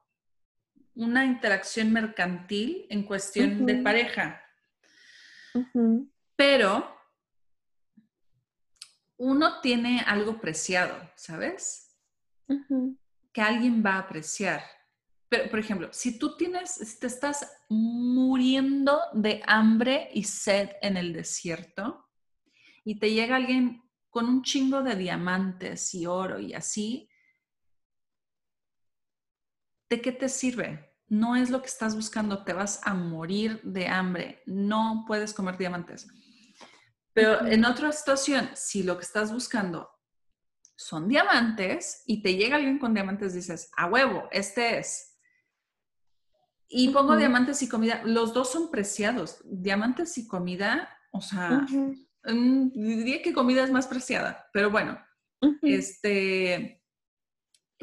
[0.94, 4.42] una interacción mercantil en cuestión de pareja,
[6.36, 6.96] pero
[9.16, 11.88] uno tiene algo preciado, ¿sabes?
[13.32, 14.62] que alguien va a apreciar.
[15.28, 20.98] Pero, por ejemplo, si tú tienes, si te estás muriendo de hambre y sed en
[20.98, 22.06] el desierto
[22.84, 27.08] y te llega alguien con un chingo de diamantes y oro y así,
[29.92, 30.90] ¿de qué te sirve?
[31.08, 35.58] No es lo que estás buscando, te vas a morir de hambre, no puedes comer
[35.58, 36.08] diamantes.
[37.12, 39.90] Pero en otra situación, si lo que estás buscando
[40.76, 45.18] son diamantes y te llega alguien con diamantes, dices, a huevo, este es.
[46.68, 49.42] Y pongo diamantes y comida, los dos son preciados.
[49.44, 51.66] Diamantes y comida, o sea,
[52.24, 54.98] mm, diría que comida es más preciada, pero bueno,
[55.60, 56.81] este,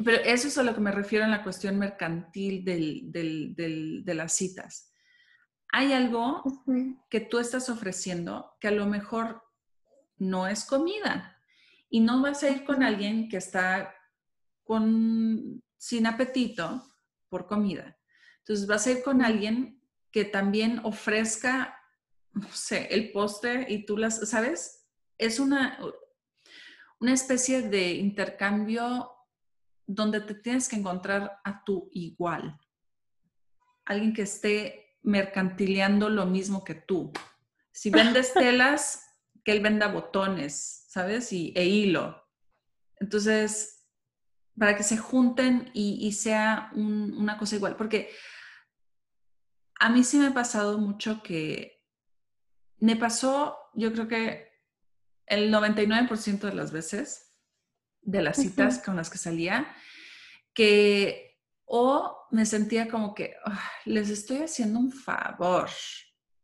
[0.04, 4.04] pero eso es a lo que me refiero en la cuestión mercantil del- del- del-
[4.04, 4.92] de las citas.
[5.72, 6.42] Hay algo
[7.08, 9.42] que tú estás ofreciendo que a lo mejor
[10.18, 11.40] no es comida
[11.88, 13.94] y no vas a ir con alguien que está
[14.64, 16.86] con, sin apetito
[17.28, 17.96] por comida.
[18.38, 21.76] Entonces vas a ir con alguien que también ofrezca,
[22.32, 24.86] no sé, el postre y tú las, ¿sabes?
[25.18, 25.78] Es una,
[26.98, 29.12] una especie de intercambio
[29.94, 32.58] donde te tienes que encontrar a tu igual.
[33.84, 37.12] Alguien que esté mercantileando lo mismo que tú.
[37.72, 39.04] Si vendes telas,
[39.44, 41.32] que él venda botones, ¿sabes?
[41.32, 42.22] Y, e hilo.
[43.00, 43.88] Entonces,
[44.58, 47.76] para que se junten y, y sea un- una cosa igual.
[47.76, 48.10] Porque
[49.80, 51.82] a mí sí me ha pasado mucho que
[52.78, 54.50] me pasó, yo creo que
[55.26, 57.29] el 99% de las veces,
[58.10, 59.66] de las citas con las que salía,
[60.52, 65.68] que o me sentía como que "Ah, les estoy haciendo un favor.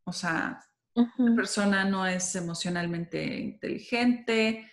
[0.05, 4.71] O sea, la persona no es emocionalmente inteligente,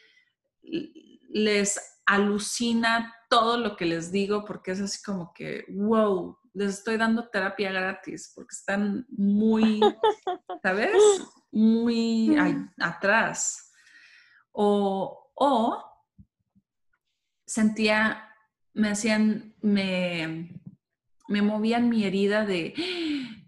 [0.61, 6.97] les alucina todo lo que les digo porque es así como que, wow, les estoy
[6.97, 9.81] dando terapia gratis porque están muy,
[10.61, 10.91] ¿sabes?
[11.55, 12.35] Muy
[12.79, 13.71] atrás.
[14.51, 15.92] O, o
[17.45, 18.29] sentía,
[18.73, 20.59] me hacían, me,
[21.27, 22.73] me movían mi herida de,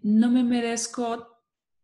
[0.02, 1.32] no me merezco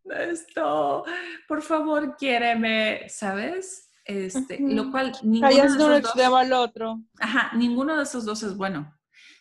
[0.05, 1.05] esto,
[1.47, 3.89] por favor, quiéreme, ¿sabes?
[4.05, 4.59] Este.
[4.59, 6.99] Lo cual, ninguno Callas de esos dos, al otro.
[7.19, 8.93] ajá, ninguno de esos dos es bueno.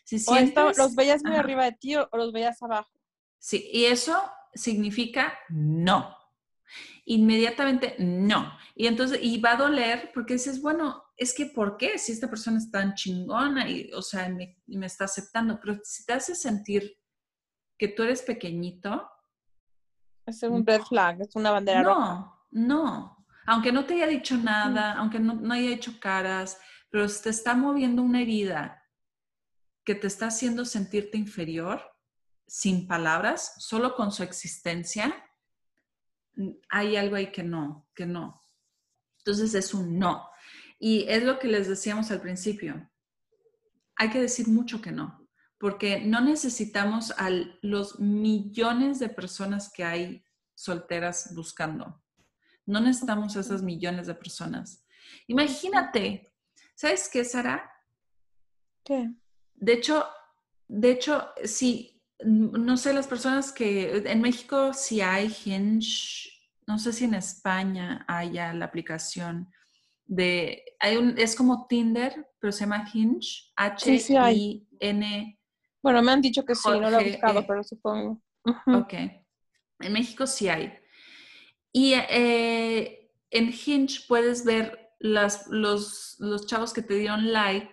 [0.04, 2.90] Si O sientes, los veías muy ajá, arriba de ti o, o los veías abajo.
[3.38, 4.20] Sí, y eso
[4.54, 6.16] significa no.
[7.04, 8.56] Inmediatamente no.
[8.76, 11.98] Y entonces, y va a doler porque dices, bueno, es que ¿por qué?
[11.98, 14.56] Si esta persona es tan chingona y, o sea, me,
[14.86, 16.98] está aceptando, pero si te hace sentir
[17.78, 19.08] que tú eres pequeñito,
[20.26, 22.00] Es un red flag, es una bandera roja.
[22.00, 23.26] no, no.
[23.46, 27.30] Aunque no te haya dicho nada, aunque no, no haya hecho caras, pero si te
[27.30, 28.82] está moviendo una herida
[29.84, 31.82] que te está haciendo sentirte inferior,
[32.46, 35.12] sin palabras, solo con su existencia,
[36.68, 38.42] hay algo ahí que no, que no.
[39.18, 40.28] Entonces es un no.
[40.84, 42.90] Y es lo que les decíamos al principio.
[43.94, 47.30] Hay que decir mucho que no, porque no necesitamos a
[47.62, 50.24] los millones de personas que hay
[50.56, 52.02] solteras buscando.
[52.66, 54.84] No necesitamos a esas millones de personas.
[55.28, 56.34] Imagínate,
[56.74, 57.70] ¿sabes qué, Sara?
[58.82, 59.08] ¿Qué?
[59.54, 60.04] De hecho,
[60.66, 66.28] de hecho, sí, no sé, las personas que en México sí hay Hinge,
[66.66, 69.48] no sé si en España haya la aplicación
[70.06, 74.66] de, hay un, es como Tinder, pero se llama Hinge, Sí, sí hay.
[74.80, 75.38] H-I-N,
[75.82, 77.44] Bueno, me han dicho que sí, no lo he buscado, eh.
[77.46, 78.22] pero supongo.
[78.66, 78.94] Ok.
[79.80, 80.72] En México sí hay.
[81.72, 87.72] Y eh, en Hinge puedes ver las, los, los chavos que te dieron like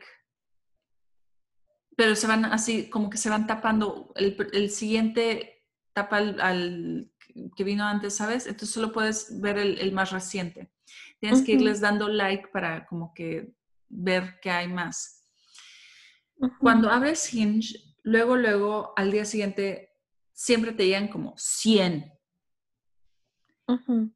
[2.00, 4.14] pero se van así, como que se van tapando.
[4.16, 7.12] El, el siguiente tapa al, al,
[7.58, 8.48] que vino antes, ¿sabes?
[8.48, 10.72] Entonces solo puedes ver el, el más reciente.
[11.20, 11.46] Tienes uh -huh.
[11.46, 13.54] que irles dando like para como que
[13.90, 15.26] ver qué hay más.
[16.36, 16.58] Uh -huh.
[16.60, 19.96] Cuando abres Hinge, luego, luego, al día siguiente,
[20.34, 22.12] siempre te llegan como 100.
[23.68, 24.14] Uh -huh.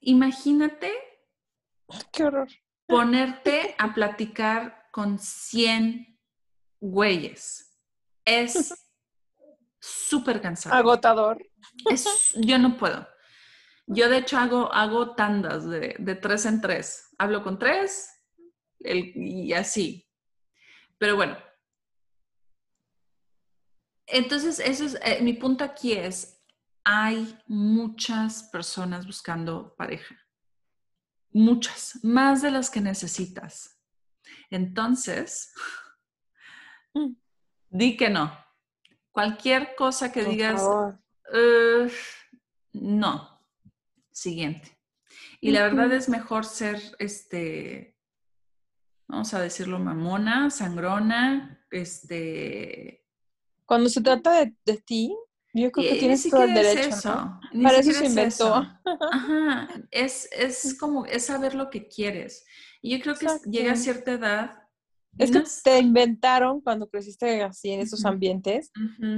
[0.00, 0.92] Imagínate.
[2.12, 2.48] Qué horror.
[2.86, 6.18] ponerte a platicar con 100
[6.80, 7.78] güeyes.
[8.24, 8.74] Es
[9.80, 10.74] súper cansado.
[10.74, 11.42] Agotador.
[11.90, 13.06] Es, yo no puedo.
[13.86, 17.14] Yo de hecho hago, hago tandas de, de tres en tres.
[17.18, 18.10] Hablo con tres
[18.80, 20.08] el, y así.
[20.98, 21.36] Pero bueno.
[24.06, 26.42] Entonces, eso es, eh, mi punto aquí es,
[26.84, 30.14] hay muchas personas buscando pareja.
[31.30, 33.80] Muchas, más de las que necesitas.
[34.50, 35.52] Entonces,
[36.92, 37.14] mm.
[37.70, 38.32] di que no.
[39.10, 40.62] Cualquier cosa que digas,
[42.72, 43.33] no.
[44.14, 44.78] Siguiente.
[45.40, 47.96] Y la verdad es mejor ser, este,
[49.08, 53.04] vamos a decirlo, mamona, sangrona, este...
[53.66, 55.16] Cuando se trata de, ti,
[55.52, 56.88] yo creo que tienes todo el derecho.
[56.90, 57.40] Eso.
[57.62, 58.54] Para eso se inventó.
[59.12, 59.68] Ajá.
[59.90, 62.44] Es, es como, es saber lo que quieres.
[62.82, 64.64] Y yo creo que llega a cierta edad
[65.18, 68.70] es que te inventaron cuando creciste así en esos ambientes,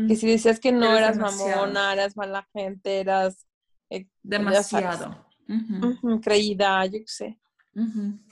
[0.09, 3.47] que si decías que no eras, mamona, eras mala gente, eras...
[3.91, 5.27] Eh, demasiado.
[6.23, 7.39] creída, yo qué sé.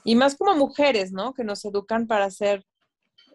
[0.03, 1.33] Y más como mujeres, ¿no?
[1.33, 2.65] Que nos educan para ser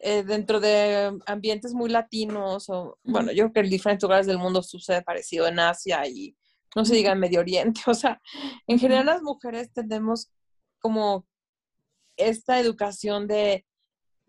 [0.03, 4.39] eh, dentro de ambientes muy latinos, o bueno, yo creo que en diferentes lugares del
[4.39, 6.37] mundo sucede parecido en Asia y
[6.75, 7.81] no se diga en Medio Oriente.
[7.87, 8.21] O sea,
[8.67, 10.31] en general las mujeres tenemos
[10.81, 11.27] como
[12.17, 13.67] esta educación de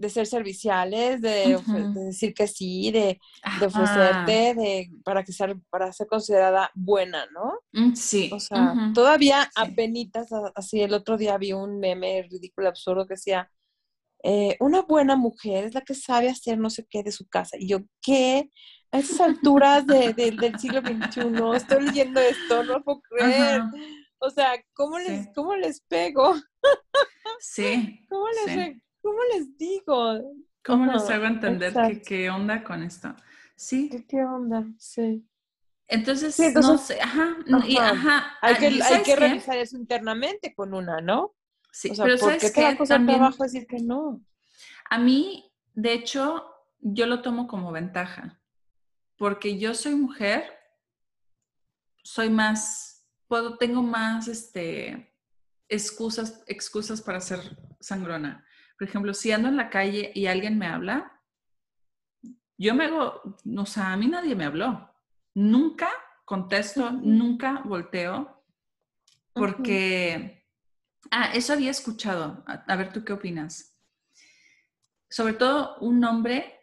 [0.01, 1.61] de ser serviciales, de,
[1.93, 3.19] decir que sí, de,
[3.65, 7.59] ofrecerte, de, para, que ser, para ser considerada buena, ¿no?
[7.71, 8.29] Mm, sí.
[8.33, 13.49] O sea, todavía apenas, así el otro día vi un meme ridículo, absurdo, que decía,
[14.23, 17.57] eh, una buena mujer es la que sabe hacer no sé qué de su casa.
[17.59, 18.49] Y yo, ¿qué?
[18.91, 23.61] A esas alturas del siglo XXI, estoy leyendo esto, no lo puedo creer.
[24.19, 26.35] O sea, ¿cómo les, ¿cómo les pego?
[27.39, 27.99] Sí.
[28.09, 30.35] ¿Cómo les, ¿Cómo les digo?
[30.63, 33.15] ¿Cómo les hago entender qué onda con esto?
[33.55, 33.89] Sí.
[34.07, 34.65] ¿Qué, onda?
[34.77, 35.25] Sí.
[35.87, 37.37] Entonces, no sé, ajá,
[37.67, 38.37] Y, ajá.
[38.41, 41.35] Hay que, hay que revisar eso internamente con una, ¿no?
[41.71, 44.21] Sí, pero ¿por ¿sabes qué cosa también, trabajo decir que no?
[44.89, 46.45] A mí, de hecho,
[46.79, 48.41] yo lo tomo como ventaja,
[49.17, 50.43] porque yo soy mujer,
[52.03, 55.13] soy más, puedo, tengo más, este,
[55.69, 57.39] excusas, excusas para ser
[57.79, 58.45] sangrona.
[58.81, 61.21] Por ejemplo, si ando en la calle y alguien me habla,
[62.57, 64.91] yo me hago, o sea, a mí nadie me habló.
[65.35, 65.87] Nunca
[66.25, 68.43] contesto, nunca volteo,
[69.33, 70.47] porque,
[71.11, 72.43] ah, eso había escuchado.
[72.47, 73.77] A, ver, ¿tú qué opinas?
[75.11, 76.59] Sobre todo, un hombre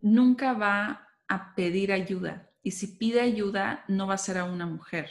[0.00, 2.50] nunca va a pedir ayuda.
[2.62, 5.10] Y si pide ayuda, no va a ser a una mujer.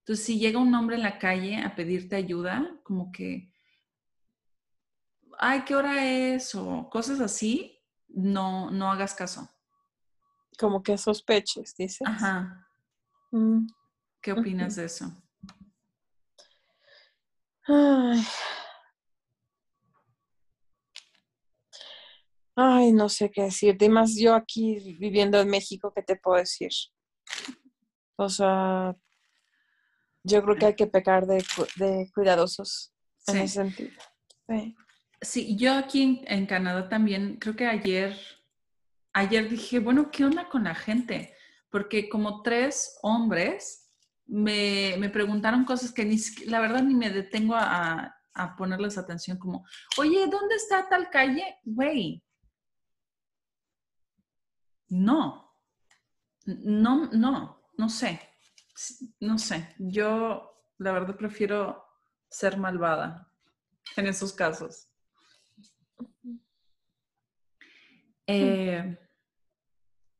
[0.00, 3.49] Entonces, si llega un hombre en la calle a pedirte ayuda, como que
[5.40, 6.54] ay, ¿qué hora es?
[6.54, 9.48] o cosas así, no, no hagas caso.
[10.58, 12.06] Como que sospeches, dices.
[12.06, 12.68] Ajá.
[13.30, 13.66] Mm,
[14.20, 15.10] ¿Qué opinas de eso?
[17.66, 18.22] Ay.
[22.54, 23.86] Ay, no sé qué decirte.
[23.86, 26.70] Y más yo aquí viviendo en México, ¿qué te puedo decir?
[28.16, 28.94] O sea,
[30.22, 31.42] yo creo que hay que pecar de,
[32.14, 32.92] cuidadosos
[33.28, 33.92] en ese sentido.
[34.46, 34.76] Sí.
[35.22, 38.18] Sí, yo aquí en, Canadá también, creo que ayer,
[39.12, 41.34] ayer dije, bueno, ¿qué onda con la gente?
[41.70, 43.90] Porque como tres hombres
[44.26, 48.16] me, preguntaron cosas que ni, la verdad ni me detengo a,
[48.56, 49.66] ponerles atención, como,
[49.98, 51.44] oye, ¿dónde está tal calle?
[51.62, 52.24] Güey.
[54.88, 55.54] No,
[56.46, 58.20] no, no, no sé,
[59.20, 59.74] no sé.
[59.78, 61.84] Yo, la verdad, prefiero
[62.30, 63.30] ser malvada
[63.96, 64.89] en esos casos.
[68.30, 68.98] Eh,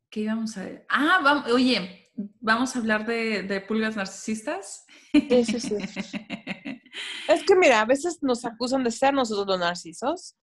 [0.09, 0.85] ¿Qué íbamos a ver?
[0.89, 4.85] Ah, vamos, oye, vamos a hablar de, pulgas narcisistas.
[5.11, 5.75] Sí, sí, sí.
[7.29, 10.35] es que mira, a veces nos acusan de ser nosotros los narcisos,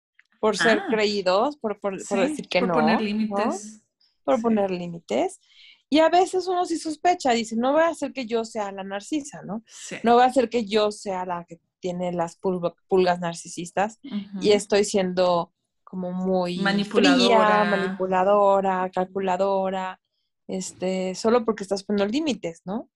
[0.40, 0.86] por ser ah.
[0.90, 2.68] creídos, por, decir que no.
[2.68, 3.82] Por poner límites.
[4.24, 5.40] Por poner límites.
[5.88, 8.82] Y a veces uno sí sospecha, dice, no va a ser que yo sea la
[8.82, 9.64] narcisa, ¿no?
[10.02, 14.00] No va a ser que yo sea la que tiene las pulgas narcisistas
[14.40, 15.52] y estoy siendo
[15.96, 19.98] como muy manipuladora, manipuladora, calculadora,
[20.46, 22.90] este, solo porque estás poniendo límites, ¿no?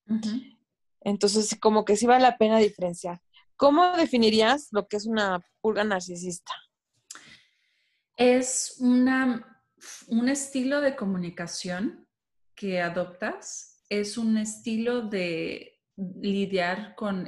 [1.01, 3.23] Entonces, como que sí vale la pena diferenciar.
[3.57, 6.53] ¿Cómo definirías lo que es una pulga narcisista?
[8.19, 9.65] Es una,
[10.09, 12.07] un estilo de comunicación
[12.55, 17.27] que adoptas, es un estilo de, lidiar con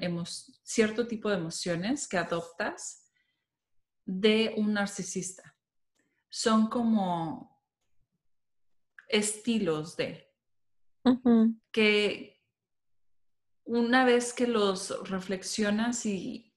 [0.62, 3.02] cierto tipo de emociones que adoptas
[4.04, 5.51] de un narcisista.
[6.34, 7.60] Son como
[9.06, 10.32] estilos de
[11.70, 12.42] que
[13.64, 16.54] una vez que los reflexionas y,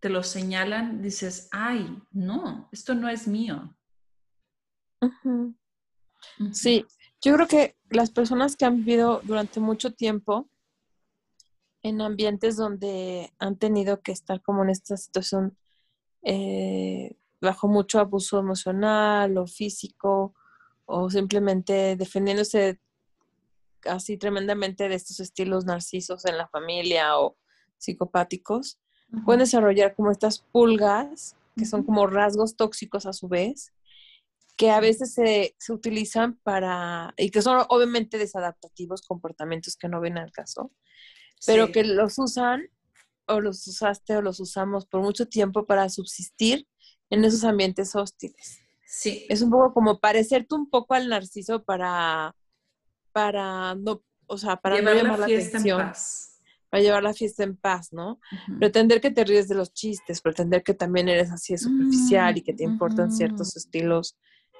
[0.00, 3.78] te los señalan, dices, ay, no, esto no es mío.
[6.52, 6.84] Sí,
[7.22, 10.50] yo creo que las personas que han vivido durante mucho tiempo
[11.82, 15.56] en ambientes donde han tenido que estar como en esta situación
[16.22, 20.34] eh, bajo mucho abuso emocional o físico
[20.86, 22.80] o simplemente defendiéndose
[23.84, 27.36] así tremendamente de estos estilos narcisos en la familia o
[27.78, 28.80] psicopáticos,
[29.24, 33.72] pueden desarrollar como estas pulgas, que son como rasgos tóxicos a su vez,
[34.56, 40.24] que a veces se, utilizan para, y que son obviamente desadaptativos, comportamientos que no vienen
[40.24, 40.72] al caso,
[41.46, 42.68] pero que los usan
[43.26, 46.66] o los usaste o los usamos por mucho tiempo para subsistir
[47.14, 48.60] en esos ambientes hostiles.
[48.86, 49.26] Sí.
[49.28, 52.34] Es un poco como parecerte un poco al narciso para
[53.14, 56.40] para no, o sea, para llevar no llamar la, fiesta atención, en paz.
[56.68, 58.20] para llevar la fiesta en paz, ¿no?
[58.58, 62.42] Pretender que te ríes de los chistes, pretender que también eres así de superficial y
[62.42, 64.16] que te importan ciertos estilos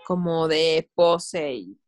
[0.07, 1.79] como de pose y,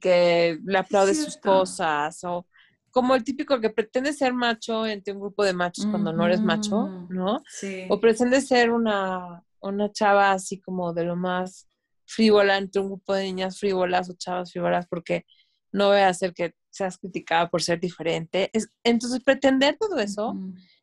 [0.00, 2.46] que le aplaudes sus cosas o
[2.90, 6.40] como el típico que pretende ser macho entre un grupo de machos cuando no eres
[6.40, 7.42] macho, ¿no?
[7.48, 7.84] Sí.
[7.88, 11.68] O pretende ser una, una chava así como de lo más
[12.06, 15.26] frívola entre un grupo de niñas frívolas o chavas frívolas porque
[15.72, 18.50] no voy a hacer que seas criticada por ser diferente.
[18.52, 20.34] Es, entonces, pretender todo eso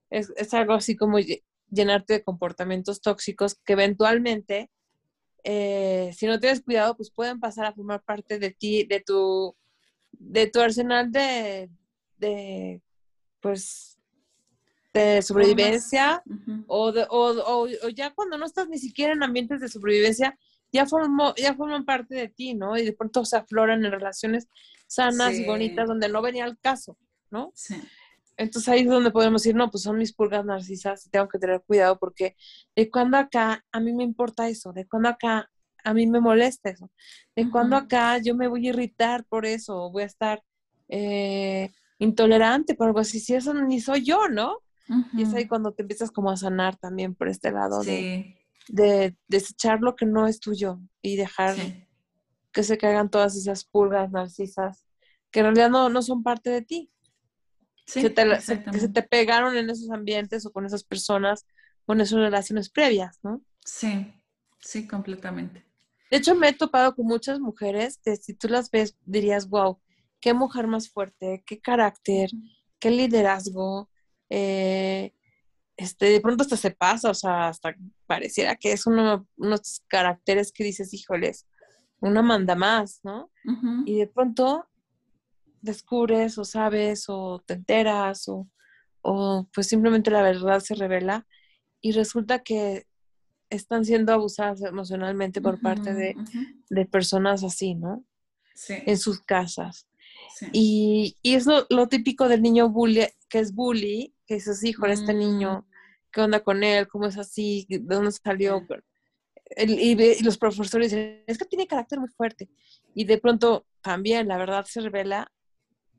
[0.09, 1.17] es, es, algo así como
[1.69, 4.69] llenarte de comportamientos tóxicos que eventualmente,
[5.43, 9.55] eh, si no tienes cuidado, pues pueden pasar a formar parte de ti, de tu,
[10.11, 11.69] de tu arsenal de,
[12.17, 12.81] de
[13.41, 13.94] pues,
[14.95, 16.23] de sobrevivencia
[16.67, 20.37] o, de, o, o, ya cuando no estás ni siquiera en ambientes de sobrevivencia,
[20.71, 22.77] ya, formó, ya forman parte de ti, ¿no?
[22.77, 24.47] Y de pronto se afloran en relaciones
[24.87, 26.97] sanas y bonitas donde no venía el caso,
[27.29, 27.51] ¿no?
[27.53, 27.75] Sí.
[28.37, 31.39] Entonces ahí es donde podemos decir, no, pues son mis pulgas narcisas y tengo que
[31.39, 32.35] tener cuidado porque
[32.75, 35.49] de cuando acá a mí me importa eso, de cuando acá
[35.83, 36.89] a mí me molesta eso,
[37.35, 40.43] de cuando acá yo me voy a irritar por eso, voy a estar
[40.89, 44.64] eh, intolerante por algo así, si eso ni soy yo, ¿no?
[45.13, 49.15] Y es ahí cuando te empiezas como a sanar también por este lado de, de
[49.27, 51.55] desechar lo que no es tuyo y dejar
[52.51, 54.85] que se caigan todas esas pulgas narcisas
[55.35, 56.89] que en realidad no, no son parte de ti.
[57.85, 61.45] Sí, te, que se te pegaron en esos ambientes o con esas personas,
[61.85, 63.43] con esas relaciones previas, ¿no?
[63.65, 64.13] Sí,
[64.59, 65.65] sí, completamente.
[66.09, 69.79] De hecho, me he topado con muchas mujeres que si tú las ves dirías, wow,
[70.21, 72.29] qué mujer más fuerte, qué carácter,
[72.79, 73.89] qué liderazgo.
[74.29, 75.13] Eh,
[75.77, 77.75] este, de pronto hasta se pasa, o sea, hasta
[78.07, 81.47] pareciera que es uno, unos caracteres que dices, híjoles,
[81.99, 83.31] una manda más, ¿no?
[83.85, 84.67] Y de pronto
[85.61, 88.47] descubres o sabes o te enteras o,
[89.01, 91.27] o, pues simplemente la verdad se revela
[91.81, 92.87] y resulta que
[93.49, 96.15] están siendo abusadas emocionalmente por parte de,
[96.69, 98.03] de, personas así, ¿no?
[98.55, 98.75] Sí.
[98.85, 99.87] En sus casas.
[100.35, 100.47] Sí.
[100.51, 104.93] Y, y, es lo, lo, típico del niño bully, que es bully, que dices, híjole,
[104.93, 105.71] este niño, mm.
[106.11, 106.87] ¿qué onda con él?
[106.87, 107.65] ¿Cómo es así?
[107.69, 108.65] ¿De dónde salió?
[109.57, 112.49] y, los profesores dicen, es que tiene carácter muy fuerte.
[112.93, 115.31] Y de pronto también la verdad se revela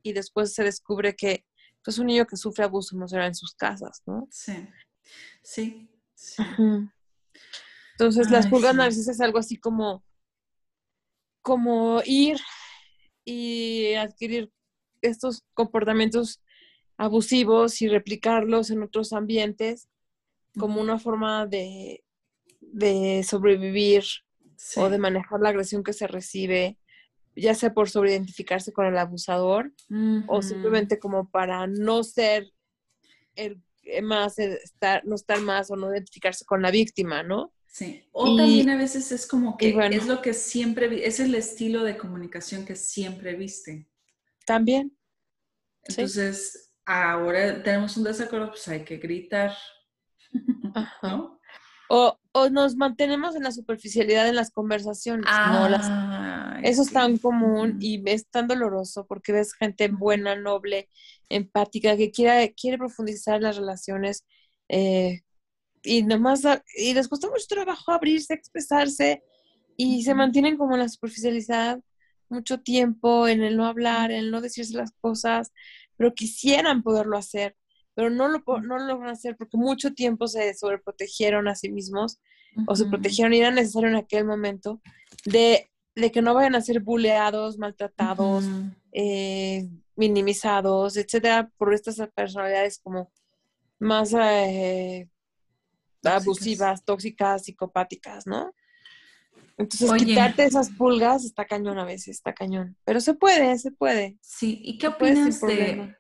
[0.03, 1.33] y después se descubre que
[1.87, 4.27] es pues, un niño que sufre abuso emocional en sus casas, ¿no?
[4.31, 4.69] Sí,
[5.43, 5.89] sí.
[7.93, 10.05] Entonces, las pulgas narcisas es algo así como,
[11.43, 12.39] como ir
[13.25, 14.51] y adquirir
[15.01, 16.43] estos comportamientos
[16.97, 19.89] abusivos y replicarlos en otros ambientes
[20.59, 22.03] como una forma de,
[22.61, 24.05] de sobrevivir
[24.77, 26.79] o de manejar la agresión que se recibe,
[27.35, 29.73] ya sea por sobreidentificarse con el abusador
[30.27, 32.51] o simplemente como para no ser
[33.35, 33.61] el
[34.03, 37.53] más, estar, no estar más o no identificarse con la víctima, ¿no?
[37.67, 38.03] Sí.
[38.13, 41.99] O también a veces es como que es lo que siempre, es el estilo de
[41.99, 43.87] comunicación que siempre viste.
[44.47, 44.97] También.
[45.85, 49.53] Entonces, ahora tenemos un desacuerdo, pues hay que gritar.
[51.03, 51.41] ¿no?
[51.89, 55.69] O, o, nos mantenemos en la superficialidad en las conversaciones, ¿no?
[55.69, 55.89] Las,
[56.65, 60.89] eso es tan común y es tan doloroso porque ves gente buena, noble,
[61.29, 64.25] empática, que quiere, quiere profundizar las relaciones
[64.69, 65.21] eh,
[65.85, 66.43] y nomás,
[66.77, 69.23] y les cuesta mucho trabajo abrirse, expresarse
[69.77, 71.79] y se mantienen como en la superficialidad
[72.29, 75.53] mucho tiempo, en el no hablar, en el no decirse las cosas,
[75.97, 77.57] pero quisieran poderlo hacer,
[77.95, 82.19] pero no lo, no lo logran hacer porque mucho tiempo se sobreprotegieron a sí mismos
[82.67, 84.81] o se protegieron y era necesario en aquel momento
[85.25, 88.45] de, que no vayan a ser buleados, maltratados,
[88.93, 93.11] eh, minimizados, etcétera, por estas personalidades como
[93.79, 95.09] más eh,
[96.03, 98.53] abusivas, tóxicas, psicopáticas, ¿no?
[99.59, 102.77] Entonces, quitarte esas pulgas está cañón a veces, está cañón.
[102.85, 104.19] Pero se puede, se puede.
[104.21, 105.97] Sí, ¿y qué opinas de.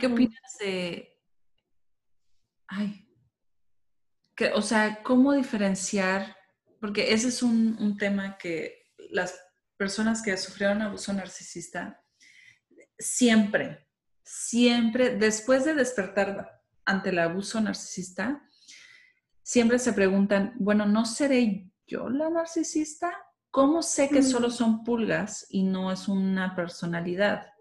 [0.00, 1.18] ¿Qué opinas de.
[2.66, 3.08] Ay.
[4.34, 6.36] Que, o sea, ¿cómo diferenciar?
[6.80, 9.38] Porque ese es un, un tema que las
[9.76, 12.02] personas que sufrieron abuso narcisista
[12.98, 13.86] siempre,
[14.24, 18.42] siempre, después de despertar ante el abuso narcisista,
[19.42, 23.12] siempre se preguntan, bueno, ¿no seré yo la narcisista?
[23.50, 27.52] ¿Cómo sé que solo son pulgas y no es una personalidad?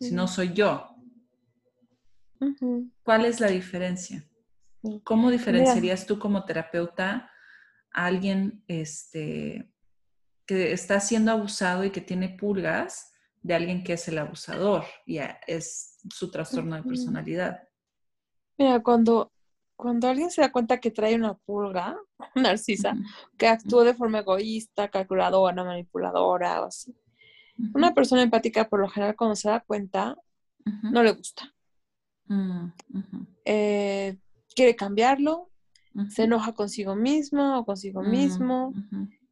[0.00, 0.88] Si no soy yo.
[3.04, 4.28] ¿Cuál es la diferencia?
[5.04, 7.30] ¿Cómo diferenciarías tú como terapeuta
[7.92, 9.72] a alguien este,
[10.46, 15.18] que está siendo abusado y que tiene pulgas de alguien que es el abusador y
[15.46, 17.68] es su trastorno de personalidad?
[18.58, 19.32] Mira, cuando
[19.82, 21.98] cuando alguien se da cuenta que trae una pulga
[22.36, 22.96] narcisa,
[23.36, 26.94] que actúa de forma egoísta, calculadora, manipuladora o así,
[27.74, 30.16] una persona empática por lo general cuando se da cuenta
[30.82, 31.52] no le gusta.
[32.26, 32.72] Mm,
[33.44, 34.16] eh,
[34.54, 35.50] quiere cambiarlo,
[36.08, 38.72] se enoja consigo mismo o consigo mm, mismo,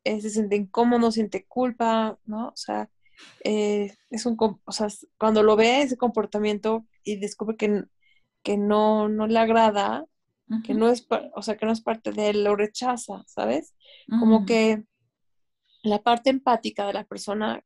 [0.04, 2.48] eh, se siente incómodo, siente culpa, ¿no?
[2.48, 2.90] O sea,
[3.44, 7.84] eh, es un, o sea, cuando lo ve ese comportamiento y descubre que,
[8.42, 10.04] que no, no le agrada,
[10.64, 13.74] que no es, o sea, que no es parte de él, lo rechaza, ¿sabes?
[14.08, 14.84] Como que
[15.82, 17.62] la parte empática de la persona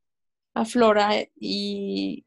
[0.52, 2.26] aflora y,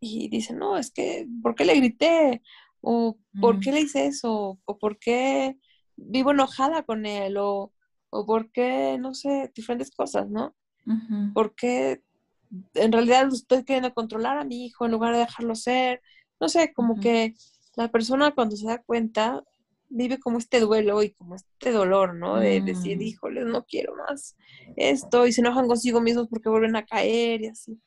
[0.00, 2.42] y dice, no, es que, ¿por qué le grité?
[2.80, 4.58] ¿O por qué le hice eso?
[4.64, 5.58] ¿O por qué
[5.96, 7.36] vivo enojada con él?
[7.36, 7.72] ¿O,
[8.10, 10.54] o por qué, no sé, diferentes cosas, ¿no?
[11.34, 12.02] Porque
[12.74, 16.00] en realidad estoy queriendo controlar a mi hijo en lugar de dejarlo ser.
[16.40, 17.34] No sé, como que
[17.76, 19.42] la persona cuando se da cuenta
[19.88, 22.36] vive como este duelo y como este dolor, ¿no?
[22.36, 23.02] De decir, mm.
[23.02, 24.36] híjole, no quiero más
[24.76, 27.80] esto, y se enojan consigo mismos porque vuelven a caer y así.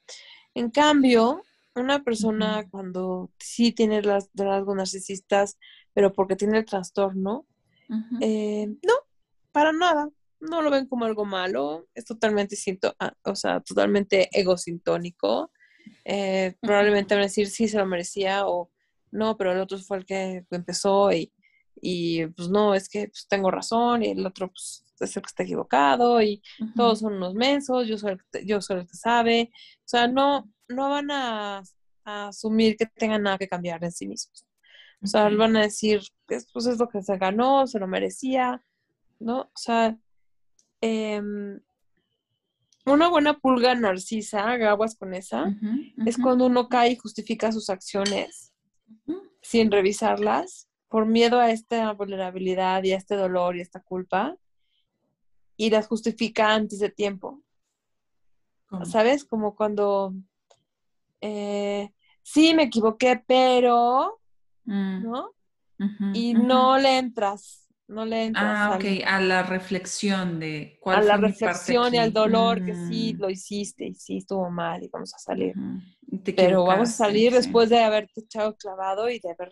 [0.54, 1.43] En cambio,
[1.76, 5.58] una persona cuando sí tiene las rasgos narcisistas,
[5.93, 7.45] pero porque tiene el trastorno,
[8.22, 8.93] eh, no,
[9.52, 14.30] para nada, no lo ven como algo malo, es totalmente, sinto, ah, o sea, totalmente
[14.32, 15.52] egosintónico.
[16.06, 18.70] Eh, probablemente van a decir sí se lo merecía o
[19.12, 21.32] no, pero el otro fue el que empezó y
[21.82, 25.28] y pues no, es que pues, tengo razón y el otro pues, es el que
[25.28, 26.42] está equivocado y
[26.76, 29.52] todos son unos mensos, yo soy, el que, yo soy el que sabe.
[29.54, 31.64] O sea, no, no van a,
[32.06, 34.46] asumir que tengan nada que cambiar en sí mismos.
[35.04, 38.64] O sea, van a decir, pues, pues es lo que se ganó, se lo merecía,
[39.20, 39.42] ¿no?
[39.42, 39.96] O sea,
[40.82, 41.60] em,
[42.86, 45.56] una buena pulga narcisa, aguas con esa,
[46.06, 48.54] es cuando uno cae y justifica sus acciones
[49.42, 54.36] sin revisarlas por miedo a esta vulnerabilidad y a este dolor y esta culpa
[55.56, 57.42] y las justifica antes de tiempo.
[58.84, 59.26] ¿Sabes?
[59.26, 60.14] Como cuando,
[61.22, 64.20] eh, sí, me equivoqué, pero,
[64.66, 65.04] mm.
[65.04, 65.34] ¿no?
[66.14, 68.46] y no le entras, no le entras.
[68.46, 73.16] Ah, ok, a la reflexión de cuál A la reflexión y al dolor que sí,
[73.16, 73.22] mm.
[73.22, 75.56] lo hiciste y sí, estuvo mal y vamos a salir.
[76.38, 79.52] Pero vamos a salir después de haberte echado clavado y de haber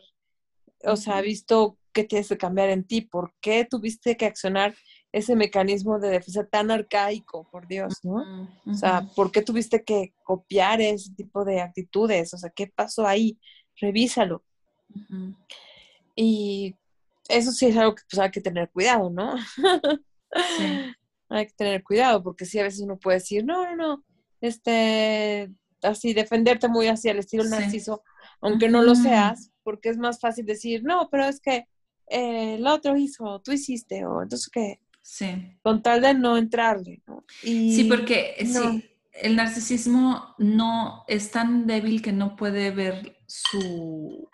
[0.84, 4.76] o sea, visto qué tienes que cambiar en ti, por qué tuviste que accionar
[5.12, 8.50] ese mecanismo de defensa tan arcaico, por Dios, ¿no?
[8.66, 12.34] O sea, ¿por qué tuviste que copiar ese tipo de actitudes?
[12.34, 13.40] O sea, ¿qué pasó ahí?
[13.80, 14.44] Revísalo.
[16.16, 16.76] Y
[17.30, 19.36] eso sí es algo que pues, hay que tener cuidado, ¿no?
[21.30, 24.04] hay que tener cuidado, porque sí a veces uno puede decir, no, no, no,
[24.42, 25.52] este,
[25.82, 28.04] así, defenderte muy así al estilo narciso,
[28.42, 31.68] aunque no lo seas, porque es más fácil decir, no, pero es que
[32.08, 35.60] eh, el otro hizo, tú hiciste, o entonces que, sí.
[35.62, 37.26] con tal de no entrarle, ¿no?
[37.42, 38.38] sí, porque
[39.12, 44.30] el narcisismo no es tan débil que no puede ver su,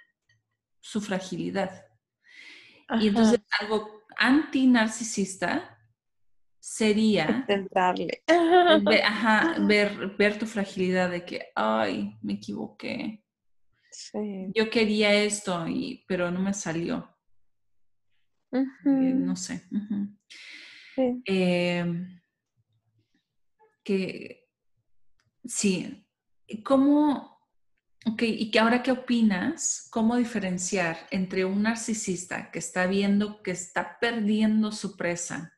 [0.79, 1.83] su fragilidad.
[2.99, 5.79] Y entonces algo anti-narcisista
[6.59, 8.21] sería entrarle.
[8.27, 13.22] Ver, ajá, ver, ver tu fragilidad de que, ay, me equivoqué
[14.53, 17.09] yo quería esto, y, pero no me salió.
[18.51, 19.63] Eh, no sé.
[21.25, 22.21] Em,
[23.83, 24.47] que
[25.43, 26.05] sí,
[26.63, 27.33] ¿cómo,
[28.05, 29.87] Ok, ¿y que ahora qué opinas?
[29.89, 35.53] ¿Cómo diferenciar entre un narcisista que está viendo que está perdiendo su presa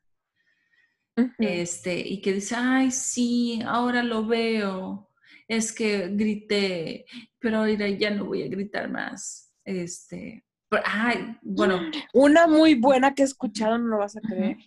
[1.38, 5.10] este, y que dice, ay, sí, ahora lo veo,
[5.48, 7.06] es que grité,
[7.40, 9.54] pero ahora ya no voy a gritar más.
[9.64, 10.44] Este,
[10.84, 11.80] ay, bueno.
[12.14, 14.58] Una muy buena que he escuchado, no lo vas a creer.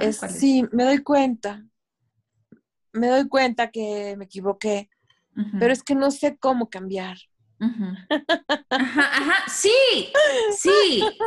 [0.00, 1.64] es, sí, me doy cuenta.
[2.92, 4.88] Me doy cuenta que me equivoqué
[5.58, 7.16] pero es que no sé cómo cambiar.
[7.60, 8.06] Ajá,
[8.70, 10.12] ajá, sí,
[10.58, 11.04] sí.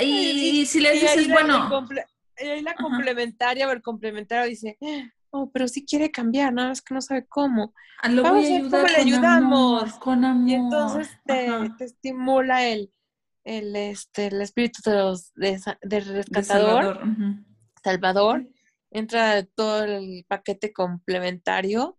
[0.00, 1.86] Y, si le dices, bueno.
[2.38, 4.76] y ahí la complementaria o el complementario dice,
[5.30, 7.74] oh, pero sí quiere cambiar, nada más que no sabe cómo.
[8.02, 9.94] Ah, lo Vamos voy a ayudar cómo le ayudamos.
[9.94, 10.48] con amor.
[10.48, 12.92] Y entonces te, estimula el,
[13.44, 15.60] el, este, el espíritu de los, de,
[16.00, 17.00] rescatador, Salvador.
[17.82, 18.48] Salvador.
[18.90, 21.98] Entra todo el paquete complementario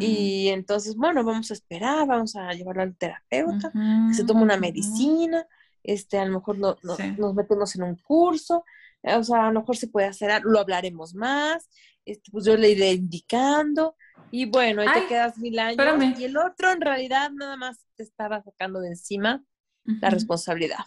[0.00, 3.70] y entonces, bueno, vamos a esperar, vamos a llevarlo al terapeuta,
[4.08, 5.46] que se tome una medicina,
[5.84, 8.64] este, a lo mejor nos metemos en un curso,
[9.02, 11.68] o sea, a lo mejor se puede hacer, lo hablaremos más,
[12.04, 13.96] este, pues yo le iré indicando,
[14.30, 18.02] y bueno, ahí te quedas mil años, y el otro en realidad nada más te
[18.02, 19.44] estaba sacando de encima
[19.84, 20.84] la responsabilidad.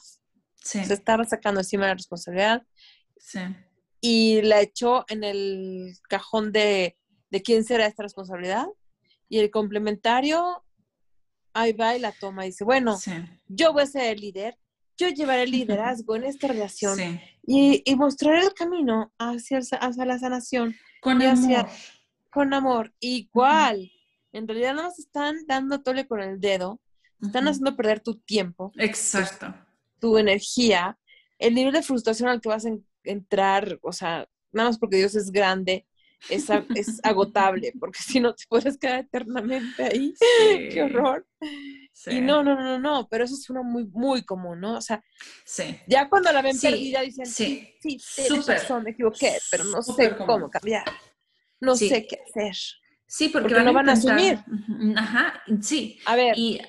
[0.55, 2.63] Se estaba sacando encima la responsabilidad.
[3.18, 3.39] Sí.
[4.01, 6.97] Y la echó en el cajón de
[7.36, 8.66] de quién será esta responsabilidad.
[9.28, 10.63] Y el complementario,
[11.53, 12.97] ahí va y la toma y dice, bueno,
[13.47, 14.57] yo voy a ser el líder,
[14.97, 16.99] yo llevaré el liderazgo en esta relación
[17.45, 20.75] y, y, mostraré el camino hacia, hacia la sanación.
[21.01, 21.67] Con amor.
[22.31, 22.93] con amor.
[22.99, 23.91] Igual,
[24.31, 26.81] en realidad no nos están dando tole con el dedo,
[27.21, 28.71] están haciendo perder tu tiempo.
[28.77, 29.53] Exacto.
[29.99, 30.97] Tu, energía,
[31.39, 32.71] el nivel de frustración al que vas a
[33.03, 35.85] entrar, o sea, nada más porque Dios es grande,
[36.29, 40.13] es, es agotable, porque si no te puedes quedar eternamente ahí.
[40.71, 41.25] Qué horror.
[42.07, 44.77] Y no, no, no, no, pero eso es uno muy, muy común, ¿no?
[44.77, 45.03] O sea,
[45.87, 50.15] ya cuando la ven perdida dicen, sí, sí, sí razón, me equivoqué, pero no sé
[50.15, 50.85] cómo cambiar.
[51.59, 52.55] No sé qué hacer.
[53.07, 54.39] Sí, porque, no van a asumir.
[54.97, 55.99] Ajá, sí.
[56.05, 56.59] A ver, y,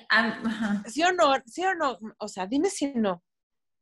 [0.85, 3.23] sí o no, sí o no, o sea, dime si no.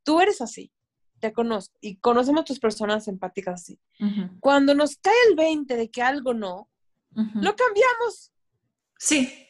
[0.02, 0.72] Tú eres así
[1.20, 3.80] te conozco y conocemos tus personas empáticas así.
[4.40, 6.68] Cuando nos cae el 20 de que algo no,
[7.10, 8.32] lo cambiamos.
[8.98, 9.45] Sí.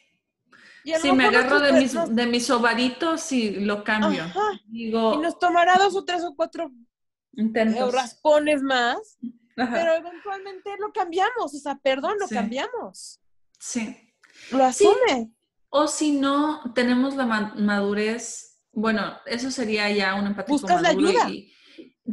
[1.01, 4.25] Sí, me agarro de mis, de mis ovaritos y lo cambio.
[4.65, 6.71] Digo, y nos tomará dos o tres o cuatro
[7.33, 7.93] intentos.
[7.93, 9.17] raspones más,
[9.55, 11.53] pero eventualmente lo cambiamos.
[11.53, 13.19] O sea, perdón, lo cambiamos.
[13.59, 13.97] Sí.
[14.51, 15.31] Lo asume.
[15.69, 21.29] O si no, tenemos la madurez, bueno, eso sería ya un empático Buscas la ayuda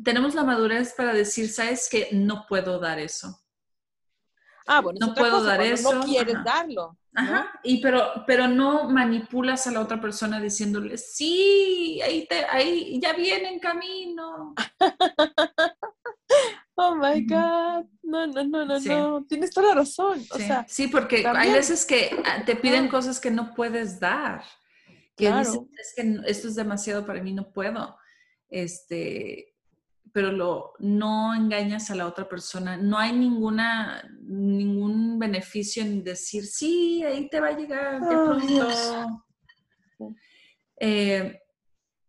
[0.02, 3.40] tenemos la madurez para decir, sabes que no puedo dar eso.
[4.66, 5.94] Ah, bueno, no puedo dar eso.
[5.94, 6.96] No quieres darlo.
[7.14, 7.52] Ajá.
[7.62, 13.12] Y pero, pero no manipulas a la otra persona diciéndole, sí, ahí, te, ahí ya
[13.12, 14.54] viene en camino.
[16.74, 17.84] oh my God.
[18.02, 19.24] No, no, no, no, no.
[19.24, 20.20] Tienes toda la razón.
[20.20, 24.00] Sí, o sea, sí porque hay veces que ah, te piden cosas que no puedes
[24.00, 24.42] dar.
[25.16, 25.68] Que claro.
[25.78, 27.96] es que esto es demasiado para mí, no puedo.
[28.48, 29.53] Este,
[30.14, 32.76] pero lo, no engañas a la otra persona.
[32.76, 38.68] No hay ninguna, ningún beneficio en decir, sí, ahí te va a llegar, qué pronto.
[40.76, 41.40] Eh,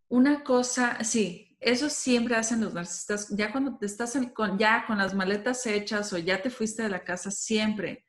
[0.08, 3.36] una cosa, sí, eso siempre hacen los narcisistas.
[3.36, 6.90] Ya cuando te estás con, ya con las maletas hechas o ya te fuiste de
[6.90, 8.06] la casa, siempre.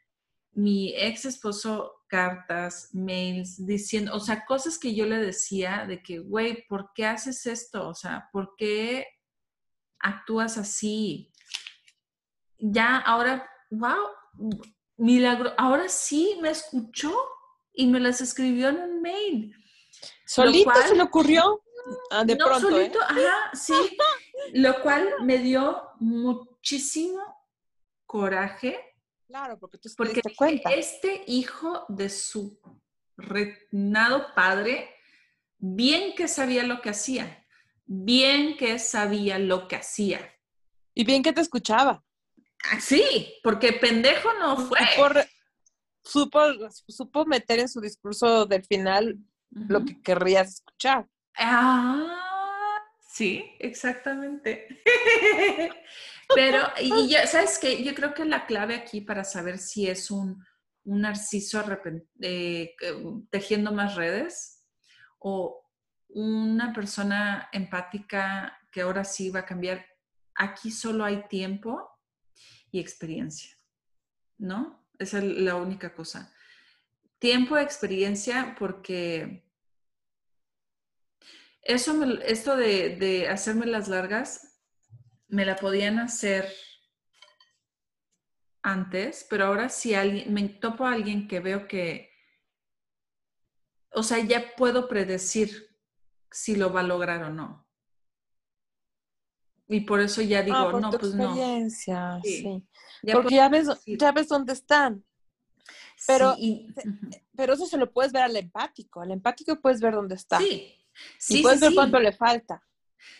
[0.53, 6.19] Mi ex esposo, cartas, mails, diciendo, o sea, cosas que yo le decía de que,
[6.19, 7.89] güey, ¿por qué haces esto?
[7.89, 9.07] O sea, ¿por qué
[10.01, 11.33] actúas así.
[12.59, 14.09] Ya ahora, wow,
[14.97, 17.15] milagro, ahora sí me escuchó
[17.73, 19.55] y me las escribió en un mail.
[20.27, 21.63] ¿Solito se le ocurrió?
[22.11, 23.05] Ah, de no, pronto, solito, ¿eh?
[23.09, 23.75] ajá, sí.
[24.55, 27.21] Lo cual me dio muchísimo
[28.07, 28.79] coraje.
[29.27, 30.71] Claro, porque tú porque te cuenta.
[30.73, 32.61] este hijo de su
[33.17, 34.91] retinado padre,
[35.59, 37.46] bien que sabía lo que hacía
[37.87, 40.35] bien que sabía lo que hacía.
[40.95, 42.05] Y bien que te escuchaba.
[42.71, 44.79] Ah, sí, porque pendejo no fue.
[46.03, 46.41] supo,
[46.89, 49.19] supo meter en su discurso del final
[49.51, 51.07] lo que querrías escuchar.
[51.37, 54.83] Ah, sí, exactamente.
[56.35, 57.85] Pero, y ya, ¿sabes qué?
[57.85, 60.45] Yo creo que la clave aquí para saber si es un,
[60.85, 61.63] un narciso
[62.21, 62.75] eh,
[63.31, 64.65] tejiendo más redes
[65.19, 65.66] o
[66.17, 69.85] una persona empática que ahora sí va a cambiar,
[70.35, 71.91] aquí solo hay tiempo
[72.71, 73.55] y experiencia,
[74.39, 74.89] ¿no?
[74.99, 76.33] Esa es la única cosa.
[77.19, 79.47] tiempo de experiencia porque
[81.61, 84.63] eso esto de, de hacerme las largas
[85.29, 86.51] me la podían hacer
[88.63, 92.11] antes, pero ahora si alguien, me topo a alguien que veo que,
[93.91, 95.76] o sea, ya puedo predecir
[96.31, 97.67] si lo va a lograr o no.
[99.69, 102.65] Y por eso ya digo, ah, no, pues experiencia, sí.
[103.13, 105.05] Porque ya ves, ya ves dónde están.
[106.07, 106.37] Pero,
[107.35, 109.01] pero eso se lo puedes ver al empático.
[109.01, 110.39] Al empático puedes ver dónde está.
[110.39, 110.73] Sí.
[111.19, 112.63] sí y puedes ver cuánto le falta.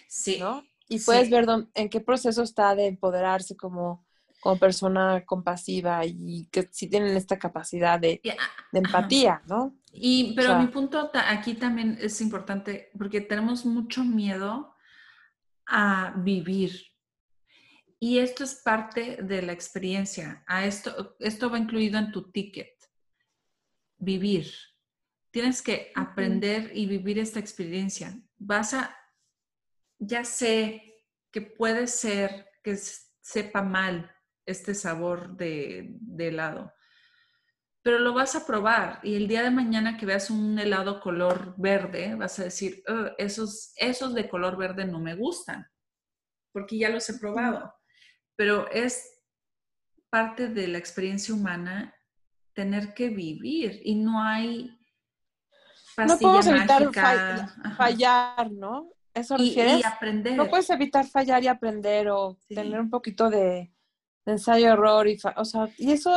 [0.09, 0.39] Sí.
[0.39, 0.63] ¿no?
[0.89, 4.07] Y puedes ver en qué proceso está de empoderarse como,
[4.41, 9.75] como persona compasiva y que sí tienen esta capacidad de, de empatía, ¿no?
[9.99, 14.75] Y, pero mi punto aquí también es importante porque tenemos mucho miedo
[15.67, 16.73] a vivir.
[17.99, 20.45] Y esto es parte de la experiencia.
[20.47, 22.75] A esto, esto va incluido en tu ticket.
[23.99, 24.53] Vivir.
[25.31, 28.19] Tienes que aprender y vivir esta experiencia.
[28.37, 28.97] Vas a,
[29.99, 34.11] ya sé que puede ser que sepa mal
[34.45, 36.73] este sabor de, de helado,
[37.87, 41.55] pero lo vas a probar y el día de mañana que veas un helado color
[41.57, 42.83] verde, vas a decir,
[43.17, 45.65] esos, esos de color verde no me gustan,
[46.53, 47.73] porque ya los he probado.
[48.35, 49.23] Pero es
[50.11, 51.95] parte de la experiencia humana
[52.55, 54.77] tener que vivir y no hay
[55.97, 56.91] no podemos evitar
[57.77, 58.91] fallar, ¿no?
[59.15, 59.79] Eso refieres.
[59.79, 60.35] Y, aprender.
[60.35, 63.76] No puedes evitar fallar y aprender o tener un poquito de,
[64.27, 66.11] ensayo error y o sea y eso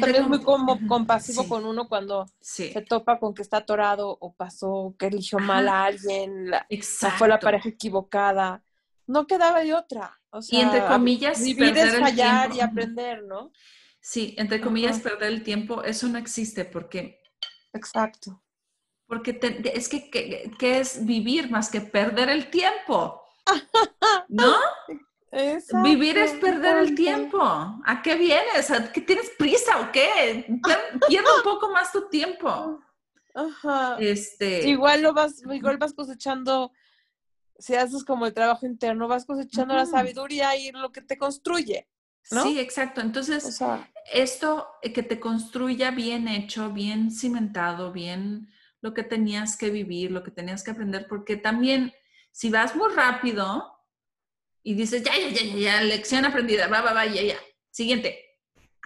[0.00, 4.34] también es muy como compasivo con uno cuando se topa con que está atorado o
[4.34, 6.66] pasó que eligió mal a alguien la,
[7.18, 8.64] fue la pareja equivocada.
[9.06, 13.52] No quedaba de otra o sea, y entre comillas vivir es fallar y aprender no
[14.00, 17.20] sí entre comillas perder el tiempo eso no existe porque
[17.74, 18.42] exacto.
[19.06, 19.38] porque
[19.74, 20.10] es que
[20.58, 23.22] ¿qué es vivir más que perder el tiempo.
[24.28, 24.54] ¿no?
[25.82, 27.40] Vivir es perder el tiempo.
[27.42, 28.70] ¿A qué vienes?
[28.70, 30.44] ¿A qué tienes prisa o qué?
[31.08, 32.80] Pierde un poco más tu tiempo.
[33.34, 33.96] Ajá.
[33.98, 34.68] Este...
[34.68, 36.72] Igual lo vas, igual vas cosechando,
[37.58, 41.88] si haces como el trabajo interno, vas cosechando la sabiduría y lo que te construye.
[42.22, 43.00] Sí, exacto.
[43.00, 43.60] Entonces,
[44.12, 48.48] esto que te construya bien hecho, bien cimentado, bien
[48.82, 51.92] lo que tenías que vivir, lo que tenías que aprender, porque también
[52.32, 53.71] si vas muy rápido,
[54.62, 57.38] y dices, ya, ya, ya, ya, ya, lección aprendida, va, va, va, ya, ya.
[57.70, 58.18] Siguiente.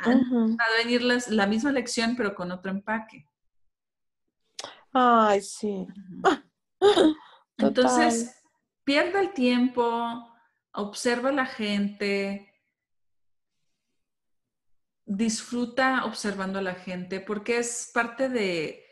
[0.05, 3.27] Va a venir la misma lección, pero con otro empaque.
[4.93, 5.87] Ay, sí.
[7.59, 8.43] Entonces,
[8.85, 9.85] pierda el tiempo,
[10.73, 12.55] observa a la gente,
[15.05, 18.85] disfruta observando a la gente, porque es parte de,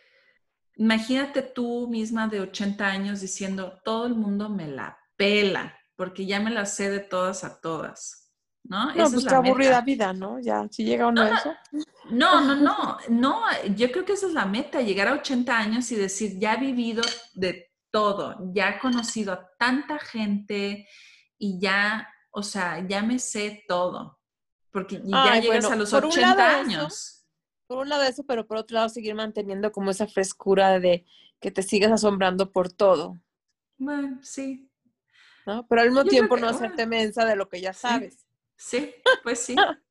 [0.76, 6.40] imagínate tú misma de 80 años diciendo, todo el mundo me la pela porque ya
[6.40, 8.32] me la sé de todas a todas,
[8.64, 8.92] ¿no?
[8.94, 10.40] No, pues qué aburrida vida, ¿no?
[10.40, 11.54] Ya, si llega uno a eso.
[12.10, 13.40] No, no, no, no,
[13.76, 16.60] yo creo que esa es la meta, llegar a 80 años y decir, ya he
[16.60, 17.02] vivido
[17.34, 20.88] de todo, ya he conocido a tanta gente
[21.38, 24.18] y ya, o sea, ya me sé todo,
[24.72, 27.24] porque ya llegas a los 80 años.
[27.68, 31.06] por un lado eso, pero por otro lado seguir manteniendo como esa frescura de
[31.40, 33.20] que te sigas asombrando por todo.
[33.76, 34.70] Bueno, sí,
[35.46, 35.66] ¿no?
[35.66, 38.26] Pero al mismo tiempo no hacerte mensa de lo que ya sabes.
[38.56, 39.56] Sí, pues sí.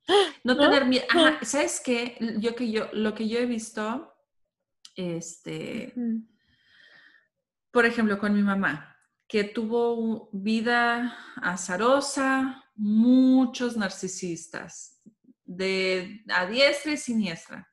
[0.43, 1.05] No, tener miedo.
[1.43, 2.17] ¿sabes qué?
[2.39, 4.13] Yo que yo, lo que yo he visto,
[4.97, 5.93] este,
[7.71, 8.97] por ejemplo, con mi mamá,
[9.29, 15.01] que tuvo vida azarosa, muchos narcisistas,
[15.45, 17.71] de a diestra y siniestra.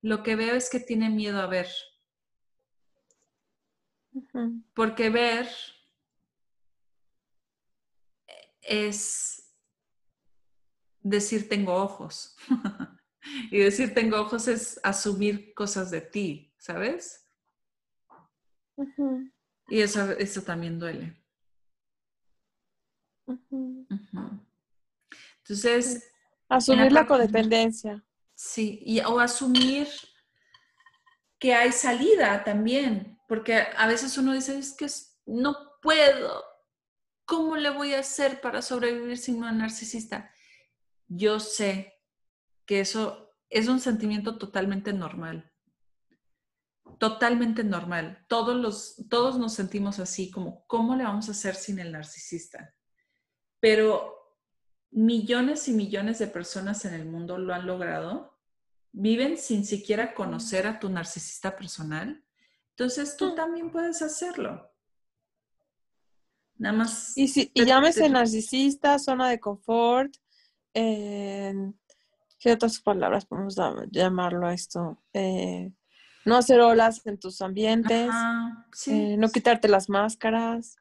[0.00, 1.68] Lo que veo es que tiene miedo a ver.
[4.74, 5.48] Porque ver
[8.68, 9.54] es
[11.00, 12.36] decir tengo ojos.
[13.50, 17.26] y decir tengo ojos es asumir cosas de ti, ¿sabes?
[19.68, 21.16] Y eso, eso también duele.
[25.38, 26.10] Entonces...
[26.48, 28.04] Asumir la codependencia.
[28.34, 29.88] Sí, y, o asumir
[31.38, 34.86] que hay salida también, porque a veces uno dice, es que
[35.26, 36.42] no puedo,
[37.28, 40.32] ¿cómo le voy a hacer para sobrevivir sin una narcisista?
[41.08, 42.00] Yo sé
[42.64, 45.52] que eso es un sentimiento totalmente normal.
[46.98, 48.24] Totalmente normal.
[48.28, 52.74] Todos, los, todos nos sentimos así, como, ¿cómo le vamos a hacer sin el narcisista?
[53.60, 54.16] Pero
[54.90, 58.38] millones y millones de personas en el mundo lo han logrado
[58.92, 62.24] viven sin siquiera conocer a tu narcisista personal.
[62.70, 64.72] Entonces tú también puedes hacerlo.
[66.58, 67.16] Nada más.
[67.16, 70.14] Y, si, y llámese narcisista, zona de confort.
[72.38, 73.56] ¿Qué otras palabras podemos
[73.90, 75.02] llamarlo a esto?
[75.12, 75.72] Eh,
[76.24, 78.10] no hacer olas en tus ambientes.
[78.86, 80.76] Eh, no quitarte las máscaras.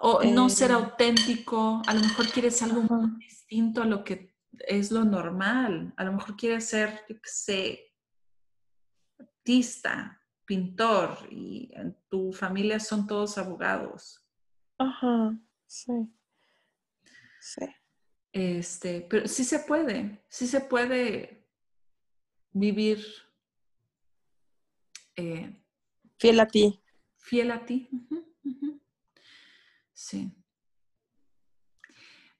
[0.00, 1.82] O no ser eh, auténtico.
[1.86, 4.34] A lo mejor quieres algo muy distinto a lo que
[4.66, 5.92] es lo normal.
[5.96, 7.80] A lo mejor quieres ser, yo qué sé,
[9.18, 14.21] artista, pintor y en tu familia son todos abogados.
[14.82, 15.92] Ajá, sí.
[17.40, 17.66] Sí.
[18.32, 21.46] Este, pero sí se puede, sí se puede
[22.52, 23.04] vivir
[25.16, 25.62] eh,
[26.18, 26.82] fiel a ti.
[27.18, 27.88] Fiel a ti.
[29.92, 30.32] Sí.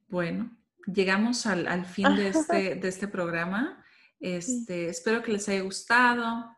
[0.08, 0.50] Bueno,
[0.86, 3.84] llegamos al, fin de este, de este programa.
[4.18, 6.56] Este, espero que les haya gustado.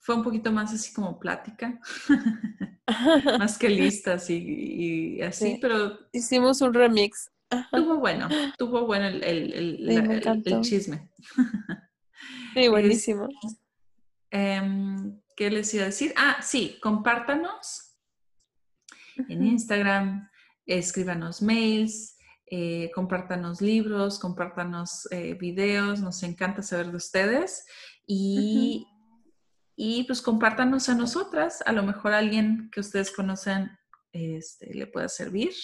[0.00, 1.78] Fue un poquito más así como plática,
[3.38, 5.98] más que listas y, así, pero...
[6.12, 7.30] Hicimos un remix.
[7.72, 8.28] Tuvo bueno,
[8.58, 11.10] tuvo bueno el, el, chisme.
[12.52, 13.28] Sí, buenísimo.
[14.30, 16.12] Em, ¿Qué les iba a decir?
[16.16, 17.96] Ah, sí, compártanos
[19.28, 20.28] en Instagram,
[20.66, 27.64] escríbanos mails, eh, compártanos libros, compártanos eh, videos, nos encanta saber de ustedes
[28.06, 28.86] y,
[29.82, 33.70] y pues compártanos a nosotras, a lo mejor alguien que ustedes conocen
[34.12, 35.54] este, le pueda servir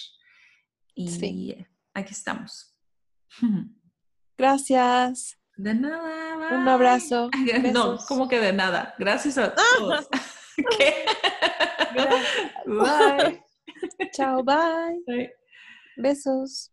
[0.95, 1.55] y
[1.93, 2.75] aquí estamos.
[4.35, 5.37] Gracias.
[5.55, 6.57] De nada.
[6.57, 7.29] Un abrazo.
[7.71, 8.95] No, ¿cómo que de nada?
[8.97, 10.07] Gracias a todos.
[10.79, 11.05] ¿Qué?
[12.65, 13.43] Bye.
[14.13, 15.31] Chao, bye.
[15.95, 16.71] Besos.